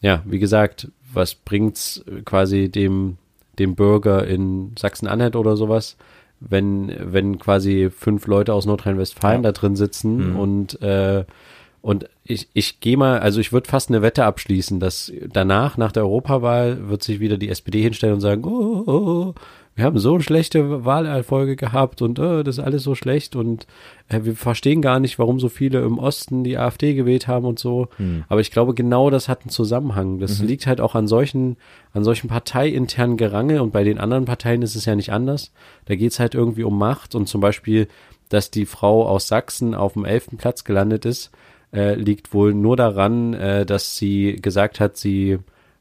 ja, 0.02 0.22
wie 0.26 0.40
gesagt, 0.40 0.90
was 1.12 1.36
bringt's 1.36 2.04
quasi 2.26 2.70
dem, 2.70 3.18
dem 3.58 3.76
Bürger 3.76 4.28
in 4.28 4.74
Sachsen-Anhalt 4.78 5.36
oder 5.36 5.58
sowas, 5.58 5.98
wenn, 6.40 6.94
wenn 7.00 7.40
quasi 7.40 7.90
fünf 7.90 8.28
Leute 8.28 8.54
aus 8.54 8.66
Nordrhein-Westfalen 8.66 9.44
Ja. 9.44 9.52
da 9.52 9.60
drin 9.60 9.76
sitzen 9.76 10.32
Mhm. 10.32 10.36
und 10.40 10.82
äh, 10.82 11.26
und 11.82 12.10
ich, 12.26 12.50
ich 12.54 12.82
gehe 12.82 12.98
mal, 12.98 13.20
also 13.20 13.40
ich 13.40 13.54
würde 13.54 13.70
fast 13.70 13.88
eine 13.90 14.02
Wette 14.02 14.26
abschließen, 14.26 14.82
dass 14.82 15.14
danach, 15.32 15.78
nach 15.78 15.94
der 15.94 16.04
Europawahl, 16.04 16.90
wird 16.90 17.04
sich 17.04 17.22
wieder 17.22 17.38
die 17.38 17.48
SPD 17.48 17.82
hinstellen 17.82 18.16
und 18.16 18.20
sagen, 18.20 18.44
oh, 18.44 18.84
oh, 18.86 18.92
oh 18.92 19.34
wir 19.80 19.86
haben 19.86 19.98
so 19.98 20.20
schlechte 20.20 20.84
Wahlerfolge 20.84 21.56
gehabt 21.56 22.02
und 22.02 22.20
oh, 22.20 22.44
das 22.44 22.58
ist 22.58 22.64
alles 22.64 22.84
so 22.84 22.96
schlecht 22.96 23.38
und 23.38 23.66
äh, 24.10 24.20
wir 24.24 24.36
verstehen 24.36 24.82
gar 24.82 25.00
nicht, 25.00 25.18
warum 25.20 25.40
so 25.40 25.48
viele 25.48 25.80
im 25.80 25.98
Osten 26.00 26.44
die 26.44 26.58
AfD 26.58 26.94
gewählt 26.94 27.30
haben 27.30 27.46
und 27.46 27.60
so. 27.60 27.88
Mhm. 27.98 28.26
Aber 28.28 28.42
ich 28.42 28.52
glaube, 28.52 28.74
genau 28.74 29.10
das 29.10 29.30
hat 29.30 29.42
einen 29.42 29.52
Zusammenhang. 29.52 30.20
Das 30.20 30.42
liegt 30.42 30.68
halt 30.68 30.82
auch 30.82 30.96
an 30.96 31.08
solchen, 31.08 31.56
an 31.94 32.04
solchen 32.04 32.28
parteiinternen 32.28 33.16
Gerangel 33.16 33.62
und 33.62 33.72
bei 33.72 33.86
den 33.86 34.00
anderen 34.00 34.26
Parteien 34.26 34.62
ist 34.64 34.76
es 34.76 34.84
ja 34.84 34.96
nicht 34.96 35.14
anders. 35.14 35.54
Da 35.86 35.96
geht's 35.96 36.20
halt 36.20 36.36
irgendwie 36.36 36.64
um 36.64 36.78
Macht 36.78 37.16
und 37.16 37.28
zum 37.28 37.40
Beispiel, 37.40 37.88
dass 38.28 38.52
die 38.52 38.66
Frau 38.66 39.08
aus 39.08 39.30
Sachsen 39.30 39.74
auf 39.74 39.94
dem 39.94 40.04
elften 40.04 40.36
Platz 40.36 40.66
gelandet 40.66 41.06
ist, 41.06 41.32
äh, 41.74 41.96
liegt 41.96 42.34
wohl 42.34 42.54
nur 42.54 42.76
daran, 42.76 43.34
äh, 43.34 43.66
dass 43.66 43.96
sie 43.96 44.36
gesagt 44.42 44.82
hat, 44.82 44.98
sie, 44.98 45.40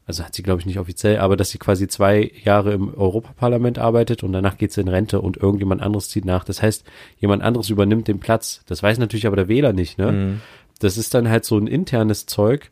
also 0.09 0.23
hat 0.25 0.33
sie 0.35 0.41
glaube 0.43 0.59
ich 0.59 0.65
nicht 0.65 0.79
offiziell, 0.79 1.19
aber 1.19 1.37
dass 1.37 1.51
sie 1.51 1.59
quasi 1.59 1.87
zwei 1.87 2.31
Jahre 2.43 2.73
im 2.73 2.91
Europaparlament 2.93 3.77
arbeitet 3.77 4.23
und 4.23 4.33
danach 4.33 4.57
geht 4.57 4.71
sie 4.73 4.81
in 4.81 4.87
Rente 4.87 5.21
und 5.21 5.37
irgendjemand 5.37 5.81
anderes 5.83 6.09
zieht 6.09 6.25
nach. 6.25 6.43
Das 6.43 6.61
heißt, 6.63 6.83
jemand 7.19 7.43
anderes 7.43 7.69
übernimmt 7.69 8.07
den 8.07 8.19
Platz. 8.19 8.63
Das 8.65 8.81
weiß 8.81 8.97
natürlich 8.97 9.27
aber 9.27 9.35
der 9.35 9.47
Wähler 9.47 9.71
nicht, 9.71 9.99
ne? 9.99 10.11
Mhm. 10.11 10.41
Das 10.79 10.97
ist 10.97 11.13
dann 11.13 11.29
halt 11.29 11.45
so 11.45 11.57
ein 11.57 11.67
internes 11.67 12.25
Zeug 12.25 12.71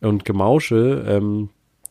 und 0.00 0.24
Gemausche. 0.24 1.04
Ähm, 1.06 1.50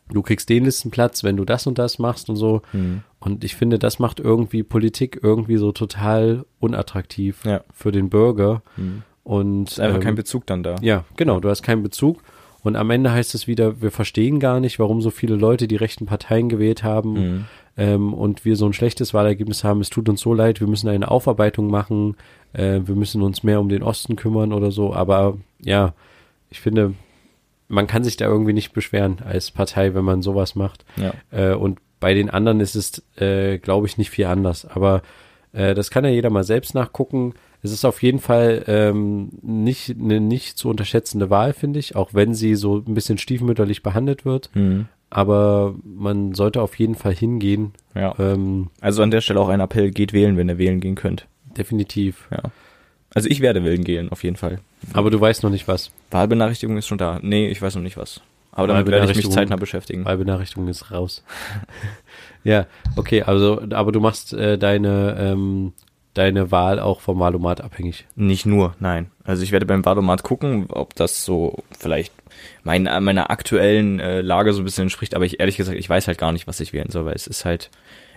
du 0.09 0.21
kriegst 0.23 0.49
den 0.49 0.65
Listenplatz, 0.65 1.23
wenn 1.23 1.37
du 1.37 1.45
das 1.45 1.67
und 1.67 1.77
das 1.77 1.99
machst 1.99 2.29
und 2.29 2.35
so. 2.37 2.61
Mhm. 2.73 3.03
Und 3.19 3.43
ich 3.43 3.55
finde, 3.55 3.77
das 3.77 3.99
macht 3.99 4.19
irgendwie 4.19 4.63
Politik 4.63 5.19
irgendwie 5.21 5.57
so 5.57 5.71
total 5.71 6.45
unattraktiv 6.59 7.45
Ja. 7.45 7.61
für 7.71 7.91
den 7.91 8.09
Bürger. 8.09 8.63
Mhm. 8.77 9.03
Und 9.23 9.69
Ist 9.69 9.79
einfach 9.79 9.97
ähm, 9.97 10.03
kein 10.03 10.15
Bezug 10.15 10.47
dann 10.47 10.63
da. 10.63 10.77
ja, 10.81 11.05
genau, 11.17 11.39
du 11.39 11.49
hast 11.49 11.61
keinen 11.61 11.83
Bezug. 11.83 12.23
Und 12.63 12.75
am 12.75 12.89
Ende 12.91 13.11
heißt 13.11 13.33
es 13.35 13.47
wieder, 13.47 13.81
wir 13.81 13.91
verstehen 13.91 14.39
gar 14.39 14.59
nicht, 14.59 14.77
warum 14.79 15.01
so 15.01 15.09
viele 15.09 15.35
Leute 15.35 15.67
die 15.67 15.75
rechten 15.77 16.05
Parteien 16.05 16.47
gewählt 16.49 16.83
haben 16.83 17.13
Mhm. 17.13 17.45
ähm, 17.77 18.13
und 18.13 18.45
wir 18.45 18.55
so 18.55 18.65
ein 18.65 18.73
schlechtes 18.73 19.13
Wahlergebnis 19.13 19.63
haben. 19.63 19.81
Es 19.81 19.89
tut 19.89 20.07
uns 20.09 20.21
so 20.21 20.33
leid, 20.33 20.59
wir 20.59 20.67
müssen 20.67 20.87
eine 20.89 21.09
Aufarbeitung 21.09 21.67
machen, 21.67 22.15
äh, 22.53 22.81
wir 22.83 22.95
müssen 22.95 23.21
uns 23.21 23.43
mehr 23.43 23.59
um 23.59 23.69
den 23.69 23.81
Osten 23.83 24.15
kümmern 24.15 24.53
oder 24.53 24.71
so. 24.71 24.93
Aber 24.93 25.37
ja, 25.59 25.93
ich 26.49 26.59
finde, 26.61 26.93
man 27.67 27.87
kann 27.87 28.03
sich 28.03 28.17
da 28.17 28.25
irgendwie 28.25 28.53
nicht 28.53 28.73
beschweren 28.73 29.17
als 29.25 29.49
Partei, 29.51 29.93
wenn 29.95 30.03
man 30.05 30.21
sowas 30.21 30.55
macht. 30.55 30.85
Ja. 30.97 31.13
Äh, 31.31 31.55
und 31.55 31.79
bei 31.99 32.13
den 32.13 32.29
anderen 32.29 32.59
ist 32.59 32.75
es, 32.75 33.01
äh, 33.17 33.57
glaube 33.59 33.87
ich, 33.87 33.97
nicht 33.97 34.09
viel 34.09 34.25
anders. 34.25 34.65
Aber 34.65 35.01
äh, 35.53 35.73
das 35.73 35.89
kann 35.89 36.03
ja 36.03 36.09
jeder 36.09 36.29
mal 36.29 36.43
selbst 36.43 36.75
nachgucken. 36.75 37.33
Es 37.63 37.71
ist 37.71 37.85
auf 37.85 38.01
jeden 38.01 38.19
Fall 38.19 38.63
ähm, 38.67 39.29
nicht 39.41 39.95
eine 39.99 40.19
nicht 40.19 40.57
zu 40.57 40.69
unterschätzende 40.69 41.29
Wahl, 41.29 41.53
finde 41.53 41.79
ich, 41.79 41.95
auch 41.95 42.13
wenn 42.13 42.33
sie 42.33 42.55
so 42.55 42.77
ein 42.77 42.93
bisschen 42.93 43.17
stiefmütterlich 43.17 43.83
behandelt 43.83 44.25
wird. 44.25 44.49
Mhm. 44.53 44.87
Aber 45.09 45.75
man 45.83 46.33
sollte 46.33 46.61
auf 46.61 46.75
jeden 46.79 46.95
Fall 46.95 47.13
hingehen. 47.13 47.73
Ja. 47.95 48.15
Ähm, 48.17 48.67
Also 48.79 49.03
an 49.03 49.11
der 49.11 49.21
Stelle 49.21 49.39
auch 49.39 49.49
ein 49.49 49.59
Appell, 49.59 49.91
geht 49.91 50.13
wählen, 50.13 50.37
wenn 50.37 50.49
ihr 50.49 50.57
wählen 50.57 50.79
gehen 50.79 50.95
könnt. 50.95 51.27
definitiv. 51.57 52.27
Ja. 52.31 52.43
Also 53.13 53.27
ich 53.29 53.41
werde 53.41 53.63
wählen 53.63 53.83
gehen, 53.83 54.09
auf 54.09 54.23
jeden 54.23 54.37
Fall. 54.37 54.59
Aber 54.93 55.09
du 55.09 55.19
weißt 55.19 55.43
noch 55.43 55.49
nicht 55.49 55.67
was. 55.67 55.91
Wahlbenachrichtigung 56.11 56.77
ist 56.77 56.87
schon 56.87 56.97
da. 56.97 57.19
Nee, 57.21 57.49
ich 57.49 57.61
weiß 57.61 57.75
noch 57.75 57.81
nicht 57.81 57.97
was. 57.97 58.21
Aber 58.53 58.67
damit 58.67 58.87
werde 58.87 59.11
ich 59.11 59.17
mich 59.17 59.29
zeitnah 59.29 59.55
beschäftigen. 59.57 60.05
Wahlbenachrichtigung 60.05 60.67
ist 60.69 60.91
raus. 60.91 61.23
ja, 62.43 62.65
okay, 62.95 63.21
also, 63.23 63.61
aber 63.71 63.91
du 63.91 63.99
machst 63.99 64.33
äh, 64.33 64.57
deine, 64.57 65.15
ähm, 65.19 65.73
deine 66.13 66.51
Wahl 66.51 66.79
auch 66.79 66.99
vom 67.01 67.19
Wahlomat 67.19 67.61
abhängig. 67.61 68.05
Nicht 68.15 68.45
nur, 68.45 68.75
nein. 68.79 69.11
Also 69.23 69.43
ich 69.43 69.51
werde 69.51 69.65
beim 69.65 69.85
Wahlomat 69.85 70.23
gucken, 70.23 70.65
ob 70.69 70.95
das 70.95 71.23
so 71.23 71.63
vielleicht 71.77 72.13
mein, 72.63 72.83
meiner 72.83 73.29
aktuellen 73.29 73.99
äh, 73.99 74.21
Lage 74.21 74.53
so 74.53 74.61
ein 74.61 74.65
bisschen 74.65 74.83
entspricht, 74.83 75.15
aber 75.15 75.25
ich 75.25 75.39
ehrlich 75.39 75.57
gesagt, 75.57 75.77
ich 75.77 75.89
weiß 75.89 76.07
halt 76.07 76.17
gar 76.17 76.31
nicht, 76.31 76.47
was 76.47 76.59
ich 76.59 76.73
wählen 76.73 76.89
soll, 76.89 77.05
weil 77.05 77.15
es 77.15 77.27
ist 77.27 77.45
halt, 77.45 77.69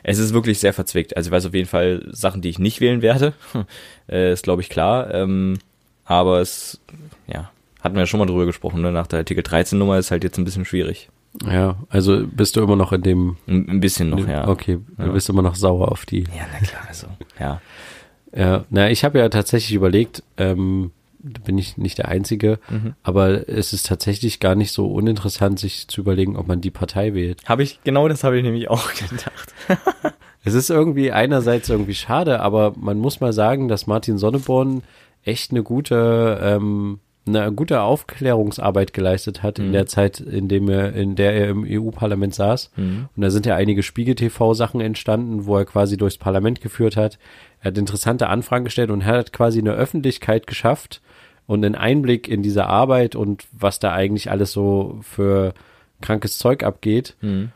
es 0.02 0.18
ist 0.18 0.34
wirklich 0.34 0.58
sehr 0.58 0.72
verzwickt. 0.72 1.16
Also 1.16 1.28
ich 1.28 1.32
weiß 1.32 1.46
auf 1.46 1.54
jeden 1.54 1.68
Fall 1.68 2.06
Sachen, 2.10 2.42
die 2.42 2.50
ich 2.50 2.58
nicht 2.58 2.80
wählen 2.80 3.02
werde, 3.02 3.34
äh, 4.08 4.32
ist 4.32 4.44
glaube 4.44 4.62
ich 4.62 4.70
klar, 4.70 5.12
ähm, 5.14 5.58
aber 6.04 6.40
es, 6.40 6.80
ja, 7.26 7.50
hatten 7.80 7.94
wir 7.94 8.02
ja 8.02 8.06
schon 8.06 8.20
mal 8.20 8.26
drüber 8.26 8.46
gesprochen, 8.46 8.82
ne? 8.82 8.90
nach 8.92 9.06
der 9.06 9.20
Artikel 9.20 9.42
13 9.42 9.78
Nummer 9.78 9.98
ist 9.98 10.10
halt 10.10 10.24
jetzt 10.24 10.38
ein 10.38 10.44
bisschen 10.44 10.64
schwierig. 10.64 11.10
Ja, 11.44 11.76
also 11.88 12.24
bist 12.26 12.56
du 12.56 12.62
immer 12.62 12.76
noch 12.76 12.92
in 12.92 13.02
dem. 13.02 13.36
Ein, 13.46 13.80
bisschen 13.80 14.10
noch, 14.10 14.26
ja. 14.26 14.46
Okay, 14.48 14.78
Ja. 14.98 15.06
du 15.06 15.12
bist 15.12 15.28
immer 15.28 15.42
noch 15.42 15.56
sauer 15.56 15.90
auf 15.90 16.06
die. 16.06 16.20
Ja, 16.22 16.46
na 16.52 16.58
klar, 16.66 16.82
also, 16.88 17.06
ja. 17.40 17.60
Ja, 18.36 18.64
na, 18.70 18.90
ich 18.90 19.04
habe 19.04 19.18
ja 19.18 19.28
tatsächlich 19.28 19.74
überlegt, 19.74 20.22
ähm, 20.36 20.90
bin 21.18 21.56
ich 21.56 21.76
nicht 21.78 21.98
der 21.98 22.08
Einzige, 22.08 22.58
Mhm. 22.68 22.94
aber 23.02 23.48
es 23.48 23.72
ist 23.72 23.86
tatsächlich 23.86 24.40
gar 24.40 24.54
nicht 24.54 24.72
so 24.72 24.86
uninteressant, 24.92 25.58
sich 25.58 25.88
zu 25.88 26.00
überlegen, 26.02 26.36
ob 26.36 26.46
man 26.46 26.60
die 26.60 26.70
Partei 26.70 27.14
wählt. 27.14 27.42
Habe 27.48 27.62
ich, 27.62 27.80
genau 27.84 28.08
das 28.08 28.22
habe 28.24 28.36
ich 28.36 28.42
nämlich 28.44 28.68
auch 28.70 28.90
gedacht. 28.94 29.54
Es 30.44 30.54
ist 30.54 30.68
irgendwie 30.70 31.10
einerseits 31.12 31.68
irgendwie 31.68 31.94
schade, 31.94 32.40
aber 32.40 32.74
man 32.76 32.98
muss 32.98 33.20
mal 33.20 33.32
sagen, 33.32 33.68
dass 33.68 33.86
Martin 33.86 34.18
Sonneborn 34.18 34.82
echt 35.24 35.50
eine 35.52 35.62
gute, 35.62 36.38
ähm, 36.42 37.00
eine 37.26 37.50
gute 37.52 37.80
Aufklärungsarbeit 37.82 38.92
geleistet 38.92 39.42
hat 39.42 39.58
in 39.58 39.68
Mhm. 39.68 39.72
der 39.72 39.86
Zeit, 39.86 40.20
in 40.20 40.48
dem 40.48 40.68
er, 40.68 40.92
in 40.94 41.14
der 41.16 41.32
er 41.34 41.48
im 41.48 41.64
EU-Parlament 41.66 42.34
saß. 42.34 42.70
Mhm. 42.76 43.08
Und 43.16 43.22
da 43.22 43.30
sind 43.30 43.46
ja 43.46 43.56
einige 43.56 43.82
Spiegel-TV-Sachen 43.82 44.80
entstanden, 44.80 45.46
wo 45.46 45.56
er 45.56 45.64
quasi 45.64 45.96
durchs 45.96 46.18
Parlament 46.18 46.60
geführt 46.60 46.96
hat. 46.96 47.18
Er 47.60 47.70
hat 47.70 47.78
interessante 47.78 48.28
Anfragen 48.28 48.64
gestellt 48.64 48.90
und 48.90 49.00
er 49.00 49.06
hat 49.18 49.32
quasi 49.32 49.58
eine 49.58 49.72
Öffentlichkeit 49.72 50.46
geschafft 50.46 51.00
und 51.46 51.64
einen 51.64 51.74
Einblick 51.74 52.28
in 52.28 52.42
diese 52.42 52.66
Arbeit 52.66 53.16
und 53.16 53.44
was 53.52 53.78
da 53.78 53.92
eigentlich 53.92 54.30
alles 54.30 54.52
so 54.52 54.98
für 55.02 55.54
krankes 56.00 56.36
Zeug 56.38 56.62
abgeht, 56.62 57.16
Mhm. 57.22 57.52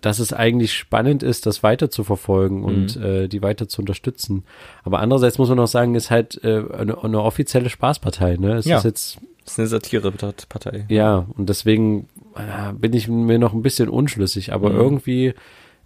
Dass 0.00 0.18
es 0.18 0.32
eigentlich 0.32 0.72
spannend 0.74 1.22
ist, 1.22 1.46
das 1.46 1.62
weiter 1.62 1.90
zu 1.90 2.04
verfolgen 2.04 2.64
und 2.64 2.96
äh, 2.96 3.28
die 3.28 3.42
weiter 3.42 3.68
zu 3.68 3.80
unterstützen. 3.82 4.44
Aber 4.84 5.00
andererseits 5.00 5.38
muss 5.38 5.48
man 5.48 5.58
auch 5.60 5.66
sagen, 5.66 5.94
ist 5.94 6.10
halt 6.10 6.42
äh, 6.44 6.62
eine, 6.72 7.02
eine 7.02 7.22
offizielle 7.22 7.70
Spaßpartei. 7.70 8.36
Ne? 8.36 8.54
Es 8.56 8.66
Ja. 8.66 8.78
ist 8.78 8.84
jetzt 8.84 9.18
Das 9.44 9.52
ist 9.54 9.58
eine 9.60 9.68
Satire-Partei. 9.68 10.86
ja, 10.88 11.26
und 11.36 11.48
deswegen 11.48 12.08
äh, 12.36 12.72
bin 12.72 12.92
ich 12.92 13.08
mir 13.08 13.38
noch 13.38 13.52
ein 13.52 13.62
bisschen 13.62 13.88
unschlüssig, 13.88 14.52
aber 14.52 14.70
Mhm. 14.70 14.76
irgendwie, 14.76 15.34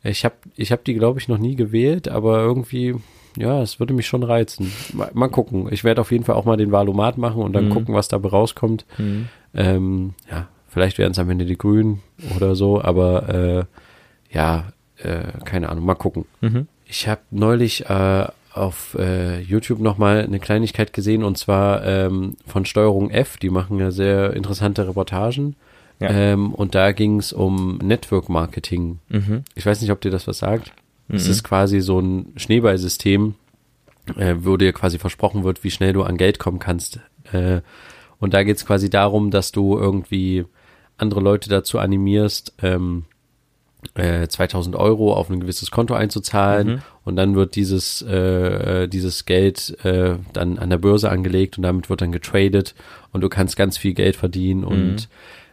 ich 0.03 0.25
habe 0.25 0.35
ich 0.57 0.73
hab 0.73 0.85
die, 0.85 0.95
glaube 0.95 1.21
ich, 1.21 1.29
noch 1.29 1.39
nie 1.39 1.55
gewählt, 1.57 2.09
aber 2.09 2.41
irgendwie, 2.41 2.97
ja, 3.39 3.63
es 3.63 3.79
würde 3.79 3.95
mich 3.95 4.07
schon 4.09 4.23
reizen. 4.25 4.73
Mal, 4.93 5.11
mal 5.15 5.29
gucken. 5.29 5.69
Ich 5.71 5.85
werde 5.85 6.01
auf 6.01 6.11
jeden 6.13 6.25
Fall 6.25 6.35
auch 6.35 6.45
mal 6.45 6.57
den 6.57 6.73
Wahlomat 6.73 7.19
machen 7.19 7.41
und 7.43 7.53
dann 7.53 7.67
Mhm. 7.67 7.71
gucken, 7.71 7.95
was 7.95 8.09
dabei 8.09 8.29
rauskommt. 8.31 8.85
Mhm. 8.99 9.29
Ähm, 9.55 10.15
ja, 10.31 10.49
vielleicht 10.69 10.99
werden 10.99 11.13
es 11.13 11.19
am 11.19 11.31
Ende 11.31 11.45
die 11.45 11.57
Grünen 11.59 12.01
oder 12.37 12.55
so, 12.57 12.81
aber 12.83 13.29
äh, 13.29 13.65
ja, 14.33 14.73
äh, 14.97 15.23
keine 15.45 15.69
Ahnung, 15.69 15.85
mal 15.85 15.95
gucken. 15.95 16.25
Mhm. 16.41 16.67
Ich 16.87 17.09
habe 17.09 17.21
neulich 17.31 17.89
äh, 17.89 18.27
auf 18.53 18.97
äh, 18.99 19.41
YouTube 19.41 19.81
nochmal 19.81 20.23
eine 20.25 20.41
Kleinigkeit 20.41 20.93
gesehen 20.93 21.25
und 21.25 21.39
zwar 21.39 21.85
ähm, 21.87 22.37
von 22.47 22.65
Steuerung 22.67 23.11
F, 23.11 23.37
die 23.39 23.51
machen 23.51 23.79
ja 23.79 23.91
sehr 23.91 24.35
interessante 24.35 24.87
Reportagen. 24.87 25.57
Ja. 26.01 26.11
Ähm, 26.11 26.53
und 26.53 26.75
da 26.75 26.93
ging 26.93 27.19
es 27.19 27.33
um 27.33 27.79
Network 27.79 28.29
Marketing. 28.29 28.99
Mhm. 29.09 29.45
Ich 29.55 29.65
weiß 29.65 29.81
nicht, 29.81 29.91
ob 29.93 30.01
dir 30.01 30.11
das 30.11 30.27
was 30.27 30.39
sagt. 30.39 30.73
Es 31.09 31.27
Mhm. 31.27 31.31
ist 31.31 31.45
quasi 31.45 31.81
so 31.81 32.01
ein 32.01 32.33
Schneeballsystem, 32.37 33.35
äh, 34.17 34.35
wo 34.39 34.57
dir 34.57 34.73
quasi 34.73 34.99
versprochen 34.99 35.45
wird, 35.45 35.63
wie 35.65 35.71
schnell 35.71 35.93
du 35.93 36.03
an 36.03 36.17
Geld 36.17 36.39
kommen 36.39 36.59
kannst. 36.59 37.01
Äh, 37.33 37.61
und 38.19 38.35
da 38.35 38.43
geht 38.43 38.57
es 38.57 38.67
quasi 38.67 38.91
darum, 38.91 39.31
dass 39.31 39.53
du 39.53 39.79
irgendwie 39.79 40.45
andere 40.99 41.21
Leute 41.21 41.49
dazu 41.49 41.79
animierst, 41.79 42.55
ähm, 42.63 43.05
äh, 43.95 44.29
2000 44.29 44.77
Euro 44.77 45.15
auf 45.15 45.29
ein 45.31 45.41
gewisses 45.41 45.71
Konto 45.71 45.95
einzuzahlen 45.95 46.67
Mhm. 46.69 46.79
und 47.05 47.17
dann 47.17 47.35
wird 47.35 47.57
dieses 47.57 48.03
äh, 48.03 48.83
äh, 48.85 48.89
dieses 48.89 49.25
Geld 49.27 49.77
äh, 49.85 50.17
dann 50.33 50.59
an 50.59 50.71
der 50.71 50.79
Börse 50.79 51.11
angelegt 51.11 51.57
und 51.59 51.63
damit 51.65 51.91
wird 51.91 52.01
dann 52.01 52.13
getradet 52.13 52.75
und 53.13 53.21
du 53.23 53.29
kannst 53.29 53.57
ganz 53.57 53.79
viel 53.79 53.95
Geld 53.95 54.17
verdienen 54.17 54.65
und 54.65 55.09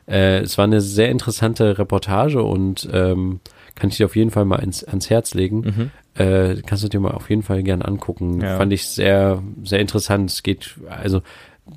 äh, 0.08 0.40
es 0.40 0.58
war 0.58 0.66
eine 0.66 0.82
sehr 0.82 1.10
interessante 1.10 1.78
Reportage 1.78 2.42
und 2.44 2.88
ähm, 2.94 3.40
kann 3.76 3.90
ich 3.90 3.98
dir 3.98 4.06
auf 4.06 4.16
jeden 4.16 4.32
Fall 4.32 4.46
mal 4.46 4.58
ins, 4.64 4.84
ans 4.84 5.10
Herz 5.10 5.34
legen. 5.34 5.62
Mhm. 5.62 5.92
Äh, 6.22 6.62
kannst 6.66 6.84
du 6.84 6.90
dir 6.90 7.00
mal 7.00 7.12
auf 7.12 7.30
jeden 7.30 7.44
Fall 7.44 7.64
gerne 7.64 7.86
angucken. 7.86 8.42
Ja. 8.42 8.58
Fand 8.58 8.74
ich 8.74 8.88
sehr, 8.88 9.42
sehr 9.64 9.80
interessant. 9.80 10.30
Es 10.32 10.44
geht, 10.44 10.76
also 10.90 11.22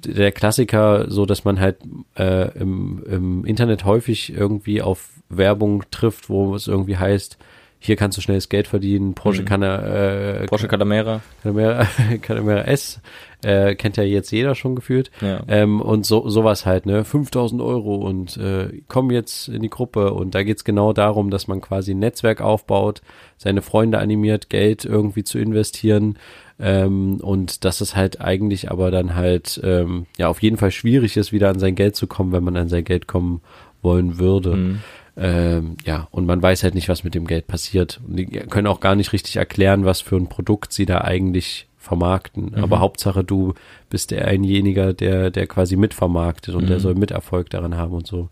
der 0.04 0.32
Klassiker, 0.32 1.10
so 1.10 1.26
dass 1.26 1.44
man 1.44 1.60
halt 1.60 1.76
äh, 2.18 2.48
im, 2.58 3.04
im 3.08 3.44
Internet 3.44 3.84
häufig 3.84 4.32
irgendwie 4.34 4.80
auf 4.82 5.10
Werbung 5.36 5.84
trifft, 5.90 6.28
wo 6.28 6.54
es 6.54 6.66
irgendwie 6.68 6.96
heißt, 6.96 7.38
hier 7.84 7.96
kannst 7.96 8.16
du 8.16 8.22
schnelles 8.22 8.48
Geld 8.48 8.68
verdienen, 8.68 9.14
Porsche 9.14 9.42
Mhm. 9.42 9.46
kann 9.46 9.62
er, 9.62 10.42
äh, 10.42 10.46
Porsche 10.46 10.68
Calamera. 10.68 11.20
Panamera, 11.42 11.84
Panamera 12.24 12.60
S, 12.68 13.00
äh, 13.42 13.74
kennt 13.74 13.96
ja 13.96 14.04
jetzt 14.04 14.30
jeder 14.30 14.54
schon 14.54 14.76
gefühlt. 14.76 15.10
Ja. 15.20 15.40
Ähm, 15.48 15.80
und 15.80 16.06
so 16.06 16.28
sowas 16.28 16.64
halt, 16.64 16.86
ne? 16.86 17.04
5000 17.04 17.60
Euro 17.60 17.96
und 17.96 18.36
äh, 18.36 18.68
komm 18.86 19.10
jetzt 19.10 19.48
in 19.48 19.62
die 19.62 19.68
Gruppe. 19.68 20.12
Und 20.14 20.36
da 20.36 20.44
geht's 20.44 20.62
genau 20.62 20.92
darum, 20.92 21.30
dass 21.30 21.48
man 21.48 21.60
quasi 21.60 21.90
ein 21.92 21.98
Netzwerk 21.98 22.40
aufbaut, 22.40 23.02
seine 23.36 23.62
Freunde 23.62 23.98
animiert, 23.98 24.48
Geld 24.48 24.84
irgendwie 24.84 25.24
zu 25.24 25.40
investieren. 25.40 26.18
Ähm, 26.60 27.18
und 27.20 27.64
dass 27.64 27.80
es 27.80 27.96
halt 27.96 28.20
eigentlich 28.20 28.70
aber 28.70 28.92
dann 28.92 29.16
halt 29.16 29.60
ähm, 29.64 30.06
ja 30.16 30.28
auf 30.28 30.40
jeden 30.40 30.56
Fall 30.56 30.70
schwierig 30.70 31.16
ist, 31.16 31.32
wieder 31.32 31.48
an 31.48 31.58
sein 31.58 31.74
Geld 31.74 31.96
zu 31.96 32.06
kommen, 32.06 32.30
wenn 32.30 32.44
man 32.44 32.56
an 32.56 32.68
sein 32.68 32.84
Geld 32.84 33.08
kommen 33.08 33.40
wollen 33.82 34.20
würde. 34.20 34.54
Mhm. 34.54 34.78
Ähm, 35.16 35.76
ja, 35.84 36.08
und 36.10 36.26
man 36.26 36.40
weiß 36.42 36.62
halt 36.62 36.74
nicht, 36.74 36.88
was 36.88 37.04
mit 37.04 37.14
dem 37.14 37.26
Geld 37.26 37.46
passiert. 37.46 38.00
Und 38.06 38.16
die 38.16 38.26
können 38.26 38.66
auch 38.66 38.80
gar 38.80 38.94
nicht 38.94 39.12
richtig 39.12 39.36
erklären, 39.36 39.84
was 39.84 40.00
für 40.00 40.16
ein 40.16 40.28
Produkt 40.28 40.72
sie 40.72 40.86
da 40.86 41.02
eigentlich 41.02 41.66
vermarkten. 41.78 42.52
Mhm. 42.56 42.62
Aber 42.64 42.80
Hauptsache, 42.80 43.22
du 43.24 43.54
bist 43.90 44.10
der 44.10 44.26
einjeniger, 44.26 44.94
der, 44.94 45.30
der 45.30 45.46
quasi 45.46 45.76
mitvermarktet 45.76 46.54
und 46.54 46.68
der 46.68 46.76
Mhm. 46.78 46.80
soll 46.82 46.94
Miterfolg 46.94 47.50
daran 47.50 47.76
haben 47.76 47.92
und 47.92 48.06
so. 48.06 48.28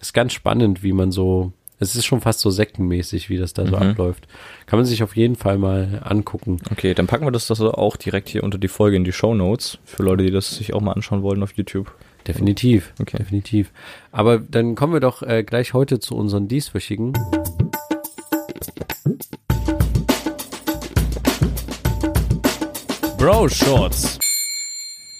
Ist 0.00 0.14
ganz 0.14 0.32
spannend, 0.32 0.82
wie 0.82 0.92
man 0.92 1.12
so, 1.12 1.52
es 1.78 1.94
ist 1.94 2.04
schon 2.06 2.20
fast 2.20 2.40
so 2.40 2.50
sektenmäßig, 2.50 3.28
wie 3.30 3.36
das 3.36 3.52
da 3.54 3.64
so 3.66 3.76
Mhm. 3.76 3.82
abläuft. 3.82 4.26
Kann 4.66 4.78
man 4.78 4.86
sich 4.86 5.02
auf 5.02 5.16
jeden 5.16 5.36
Fall 5.36 5.58
mal 5.58 6.00
angucken. 6.04 6.58
Okay, 6.72 6.94
dann 6.94 7.06
packen 7.06 7.26
wir 7.26 7.30
das 7.32 7.46
so 7.46 7.72
auch 7.74 7.96
direkt 7.96 8.28
hier 8.28 8.42
unter 8.42 8.58
die 8.58 8.68
Folge 8.68 8.96
in 8.96 9.04
die 9.04 9.12
Show 9.12 9.34
Notes 9.34 9.78
für 9.84 10.02
Leute, 10.02 10.24
die 10.24 10.30
das 10.32 10.56
sich 10.56 10.72
auch 10.74 10.80
mal 10.80 10.92
anschauen 10.92 11.22
wollen 11.22 11.42
auf 11.42 11.52
YouTube. 11.52 11.94
Definitiv, 12.26 12.92
Okay. 13.00 13.18
definitiv. 13.18 13.70
Aber 14.12 14.38
dann 14.38 14.74
kommen 14.74 14.92
wir 14.92 15.00
doch 15.00 15.22
äh, 15.22 15.42
gleich 15.44 15.74
heute 15.74 16.00
zu 16.00 16.14
unseren 16.16 16.48
dieswöchigen. 16.48 17.12
Bro 23.18 23.48
Shorts. 23.48 24.18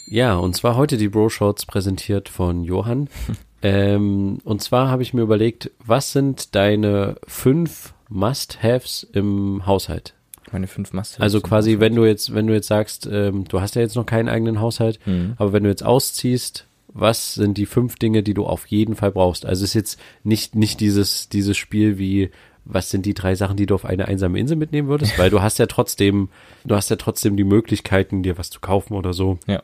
Ja, 0.06 0.36
und 0.36 0.54
zwar 0.54 0.76
heute 0.76 0.96
die 0.96 1.08
Bro 1.08 1.30
Shorts 1.30 1.66
präsentiert 1.66 2.28
von 2.28 2.62
Johann. 2.64 3.08
ähm, 3.62 4.38
und 4.44 4.62
zwar 4.62 4.88
habe 4.88 5.02
ich 5.02 5.14
mir 5.14 5.22
überlegt, 5.22 5.70
was 5.84 6.12
sind 6.12 6.54
deine 6.54 7.16
fünf 7.26 7.94
Must-Haves 8.08 9.04
im 9.12 9.66
Haushalt? 9.66 10.14
Meine 10.52 10.66
fünf 10.66 10.92
Must. 10.92 11.20
Also 11.20 11.40
quasi, 11.40 11.80
wenn 11.80 11.94
du 11.96 12.04
jetzt, 12.04 12.34
wenn 12.34 12.46
du 12.46 12.52
jetzt 12.52 12.68
sagst, 12.68 13.08
ähm, 13.10 13.44
du 13.48 13.60
hast 13.60 13.74
ja 13.74 13.80
jetzt 13.82 13.96
noch 13.96 14.06
keinen 14.06 14.28
eigenen 14.28 14.60
Haushalt, 14.60 15.00
Mhm. 15.06 15.34
aber 15.38 15.52
wenn 15.52 15.64
du 15.64 15.70
jetzt 15.70 15.84
ausziehst, 15.84 16.66
was 16.94 17.34
sind 17.34 17.58
die 17.58 17.66
fünf 17.66 17.96
Dinge, 17.96 18.22
die 18.22 18.34
du 18.34 18.46
auf 18.46 18.66
jeden 18.66 18.94
Fall 18.94 19.10
brauchst? 19.10 19.44
Also 19.44 19.64
es 19.64 19.70
ist 19.70 19.74
jetzt 19.74 20.00
nicht, 20.22 20.54
nicht 20.54 20.80
dieses, 20.80 21.28
dieses 21.28 21.56
Spiel 21.56 21.98
wie, 21.98 22.30
was 22.64 22.88
sind 22.88 23.04
die 23.04 23.14
drei 23.14 23.34
Sachen, 23.34 23.56
die 23.56 23.66
du 23.66 23.74
auf 23.74 23.84
eine 23.84 24.06
einsame 24.06 24.38
Insel 24.38 24.56
mitnehmen 24.56 24.88
würdest? 24.88 25.18
Weil 25.18 25.28
du 25.28 25.42
hast 25.42 25.58
ja 25.58 25.66
trotzdem, 25.66 26.28
du 26.64 26.76
hast 26.76 26.88
ja 26.90 26.96
trotzdem 26.96 27.36
die 27.36 27.44
Möglichkeiten, 27.44 28.22
dir 28.22 28.38
was 28.38 28.48
zu 28.48 28.60
kaufen 28.60 28.94
oder 28.94 29.12
so. 29.12 29.38
Ja. 29.46 29.62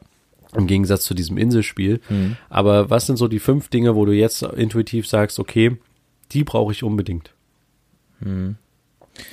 Im 0.54 0.66
Gegensatz 0.66 1.04
zu 1.04 1.14
diesem 1.14 1.38
Inselspiel. 1.38 2.00
Mhm. 2.08 2.36
Aber 2.48 2.90
was 2.90 3.06
sind 3.06 3.16
so 3.16 3.28
die 3.28 3.38
fünf 3.38 3.68
Dinge, 3.68 3.94
wo 3.94 4.04
du 4.04 4.12
jetzt 4.12 4.42
intuitiv 4.42 5.06
sagst, 5.06 5.38
okay, 5.38 5.76
die 6.32 6.42
brauche 6.42 6.72
ich 6.72 6.82
unbedingt? 6.82 7.32
Mhm. 8.18 8.56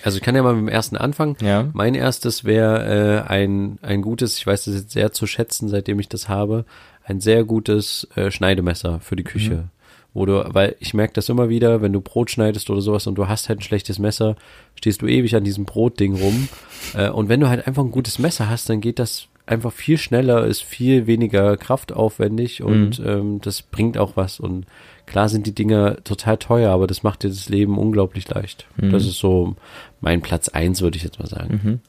Also 0.04 0.18
ich 0.18 0.24
kann 0.24 0.36
ja 0.36 0.44
mal 0.44 0.54
mit 0.54 0.62
dem 0.62 0.74
ersten 0.74 0.98
anfangen. 0.98 1.36
Ja. 1.42 1.70
Mein 1.74 1.96
erstes 1.96 2.44
wäre 2.44 3.25
äh, 3.25 3.30
ein, 3.30 3.80
ein 3.82 4.01
gutes, 4.01 4.38
ich 4.38 4.46
weiß 4.46 4.66
das 4.66 4.75
jetzt 4.75 4.92
sehr 4.92 5.12
zu 5.12 5.25
schätzen, 5.25 5.70
seitdem 5.70 6.00
ich 6.00 6.10
das 6.10 6.30
habe, 6.30 6.66
ein 7.08 7.22
sehr 7.22 7.44
gutes 7.44 8.08
äh, 8.16 8.32
Schneidemesser 8.32 9.00
für 9.00 9.16
die 9.16 9.24
Küche. 9.24 9.56
Mhm. 9.56 9.70
Wo 10.14 10.26
du, 10.26 10.44
weil 10.54 10.76
ich 10.80 10.94
merke 10.94 11.14
das 11.14 11.30
immer 11.30 11.48
wieder, 11.48 11.82
wenn 11.82 11.94
du 11.94 12.02
Brot 12.02 12.32
schneidest 12.32 12.70
oder 12.70 12.82
sowas 12.82 13.08
und 13.08 13.16
du 13.16 13.28
hast 13.28 13.50
halt 13.50 13.60
ein 13.60 13.64
schlechtes 13.64 14.00
Messer, 14.00 14.36
stehst 14.76 15.02
du 15.02 15.08
ewig 15.08 15.36
an 15.36 15.44
diesem 15.44 15.66
Brotding 15.66 16.16
rum. 16.16 16.50
äh, 16.96 17.10
und 17.10 17.30
wenn 17.30 17.40
du 17.40 17.50
halt 17.50 17.68
einfach 17.68 17.84
ein 17.84 17.92
gutes 17.92 18.20
Messer 18.20 18.50
hast, 18.50 18.70
dann 18.70 18.82
geht 18.82 19.00
das 19.00 19.28
einfach 19.46 19.72
viel 19.72 19.98
schneller, 19.98 20.46
ist 20.46 20.64
viel 20.64 21.08
weniger 21.08 21.56
kraftaufwendig 21.56 22.63
und 22.63 23.00
ähm, 23.06 23.39
das 23.41 23.62
bringt 23.62 23.98
auch 23.98 24.17
was. 24.17 24.39
Und 24.39 24.65
klar 25.06 25.30
sind 25.30 25.48
die 25.48 25.56
Dinger 25.56 26.04
total 26.04 26.38
teuer, 26.38 26.72
aber 26.72 26.88
das 26.88 27.04
macht 27.04 27.24
dir 27.24 27.30
das 27.30 27.48
Leben 27.48 27.78
unglaublich 27.78 28.28
leicht. 28.28 28.67
Mhm. 28.76 28.91
Das 28.91 29.06
ist 29.06 29.20
so 29.20 29.56
mein 30.02 30.22
Platz 30.22 30.50
eins, 30.50 30.82
würde 30.82 30.98
ich 30.98 31.04
jetzt 31.04 31.20
mal 31.20 31.28
sagen. 31.28 31.62
Mhm. 31.63 31.80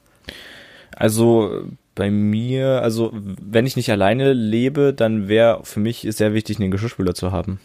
Also 0.95 1.65
bei 1.99 2.13
mir, 2.13 2.81
also 2.83 3.13
wenn 3.13 3.67
ich 3.67 3.75
nicht 3.75 3.91
alleine 3.91 4.33
lebe, 4.33 4.95
dann 4.95 5.27
wäre 5.27 5.61
für 5.65 5.81
mich 5.81 6.07
sehr 6.09 6.33
wichtig, 6.33 6.61
einen 6.61 6.71
Geschirrspüler 6.71 7.13
zu 7.13 7.33
haben. 7.33 7.59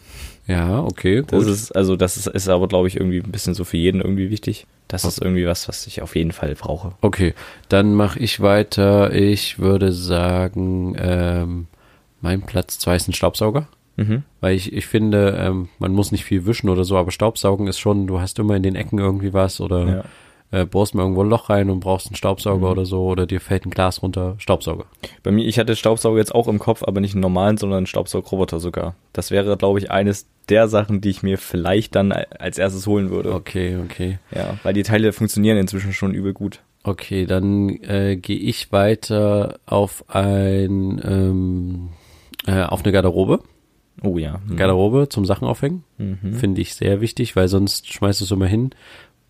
Ja, 0.48 0.80
okay, 0.80 1.20
gut. 1.20 1.32
Das 1.32 1.46
ist, 1.46 1.70
also 1.70 1.94
das 1.94 2.16
ist, 2.16 2.26
ist 2.26 2.48
aber, 2.48 2.66
glaube 2.66 2.88
ich, 2.88 2.96
irgendwie 2.96 3.20
ein 3.20 3.30
bisschen 3.30 3.54
so 3.54 3.62
für 3.62 3.76
jeden 3.76 4.00
irgendwie 4.00 4.30
wichtig. 4.30 4.66
Das 4.88 5.04
ist 5.04 5.22
irgendwie 5.22 5.46
was, 5.46 5.68
was 5.68 5.86
ich 5.86 6.02
auf 6.02 6.16
jeden 6.16 6.32
Fall 6.32 6.54
brauche. 6.56 6.92
okay, 7.00 7.32
dann 7.68 7.94
mache 7.94 8.18
ich 8.18 8.40
weiter. 8.40 9.12
Ich 9.14 9.60
würde 9.60 9.92
sagen, 9.92 10.96
ähm, 10.98 11.66
mein 12.20 12.42
Platz 12.42 12.80
zwei 12.80 12.96
ist 12.96 13.08
ein 13.08 13.14
Staubsauger. 13.14 13.68
Mhm. 13.96 14.24
Weil 14.40 14.56
ich, 14.56 14.72
ich 14.72 14.86
finde, 14.86 15.38
ähm, 15.38 15.68
man 15.78 15.92
muss 15.92 16.10
nicht 16.10 16.24
viel 16.24 16.44
wischen 16.44 16.68
oder 16.68 16.82
so, 16.82 16.96
aber 16.96 17.12
Staubsaugen 17.12 17.68
ist 17.68 17.78
schon, 17.78 18.08
du 18.08 18.20
hast 18.20 18.40
immer 18.40 18.56
in 18.56 18.64
den 18.64 18.74
Ecken 18.74 18.98
irgendwie 18.98 19.32
was 19.32 19.60
oder 19.60 19.86
Ja. 19.86 20.04
Äh, 20.54 20.64
bohrst 20.66 20.94
mal 20.94 21.02
irgendwo 21.02 21.22
ein 21.22 21.28
Loch 21.28 21.50
rein 21.50 21.68
und 21.70 21.80
brauchst 21.80 22.06
einen 22.06 22.16
Staubsauger 22.16 22.66
Mhm. 22.66 22.72
oder 22.72 22.84
so 22.86 23.06
oder 23.06 23.26
dir 23.26 23.40
fällt 23.40 23.66
ein 23.66 23.70
Glas 23.70 24.02
runter, 24.02 24.34
Staubsauger. 24.38 24.84
Bei 25.22 25.30
mir, 25.30 25.46
ich 25.46 25.58
hatte 25.58 25.74
Staubsauger 25.76 26.18
jetzt 26.18 26.34
auch 26.34 26.48
im 26.48 26.58
Kopf, 26.58 26.82
aber 26.82 27.00
nicht 27.00 27.14
einen 27.14 27.22
normalen, 27.22 27.56
sondern 27.56 27.78
einen 27.78 27.86
Staubsaugerroboter 27.86 28.60
sogar. 28.60 28.94
Das 29.12 29.30
wäre, 29.30 29.56
glaube 29.56 29.78
ich, 29.80 29.90
eines 29.90 30.26
der 30.48 30.68
Sachen, 30.68 31.00
die 31.00 31.10
ich 31.10 31.22
mir 31.22 31.38
vielleicht 31.38 31.94
dann 31.94 32.12
als 32.12 32.58
erstes 32.58 32.86
holen 32.86 33.10
würde. 33.10 33.32
Okay, 33.34 33.76
okay. 33.82 34.18
Ja, 34.34 34.58
weil 34.62 34.74
die 34.74 34.82
Teile 34.82 35.12
funktionieren 35.12 35.56
inzwischen 35.56 35.92
schon 35.92 36.14
übel 36.14 36.32
gut. 36.34 36.60
Okay, 36.82 37.24
dann 37.24 37.70
äh, 37.82 38.16
gehe 38.16 38.38
ich 38.38 38.70
weiter 38.70 39.58
auf 39.64 40.04
ein 40.08 41.00
ähm, 41.02 41.88
äh, 42.46 42.62
auf 42.62 42.82
eine 42.84 42.92
Garderobe. 42.92 43.40
Oh 44.02 44.18
ja. 44.18 44.40
Mhm. 44.46 44.56
Garderobe 44.56 45.08
zum 45.08 45.24
Sachen 45.24 45.48
aufhängen. 45.48 45.84
Mhm. 45.96 46.34
Finde 46.34 46.60
ich 46.60 46.74
sehr 46.74 47.00
wichtig, 47.00 47.36
weil 47.36 47.48
sonst 47.48 47.90
schmeißt 47.90 48.20
du 48.20 48.24
es 48.24 48.30
immer 48.30 48.46
hin. 48.46 48.70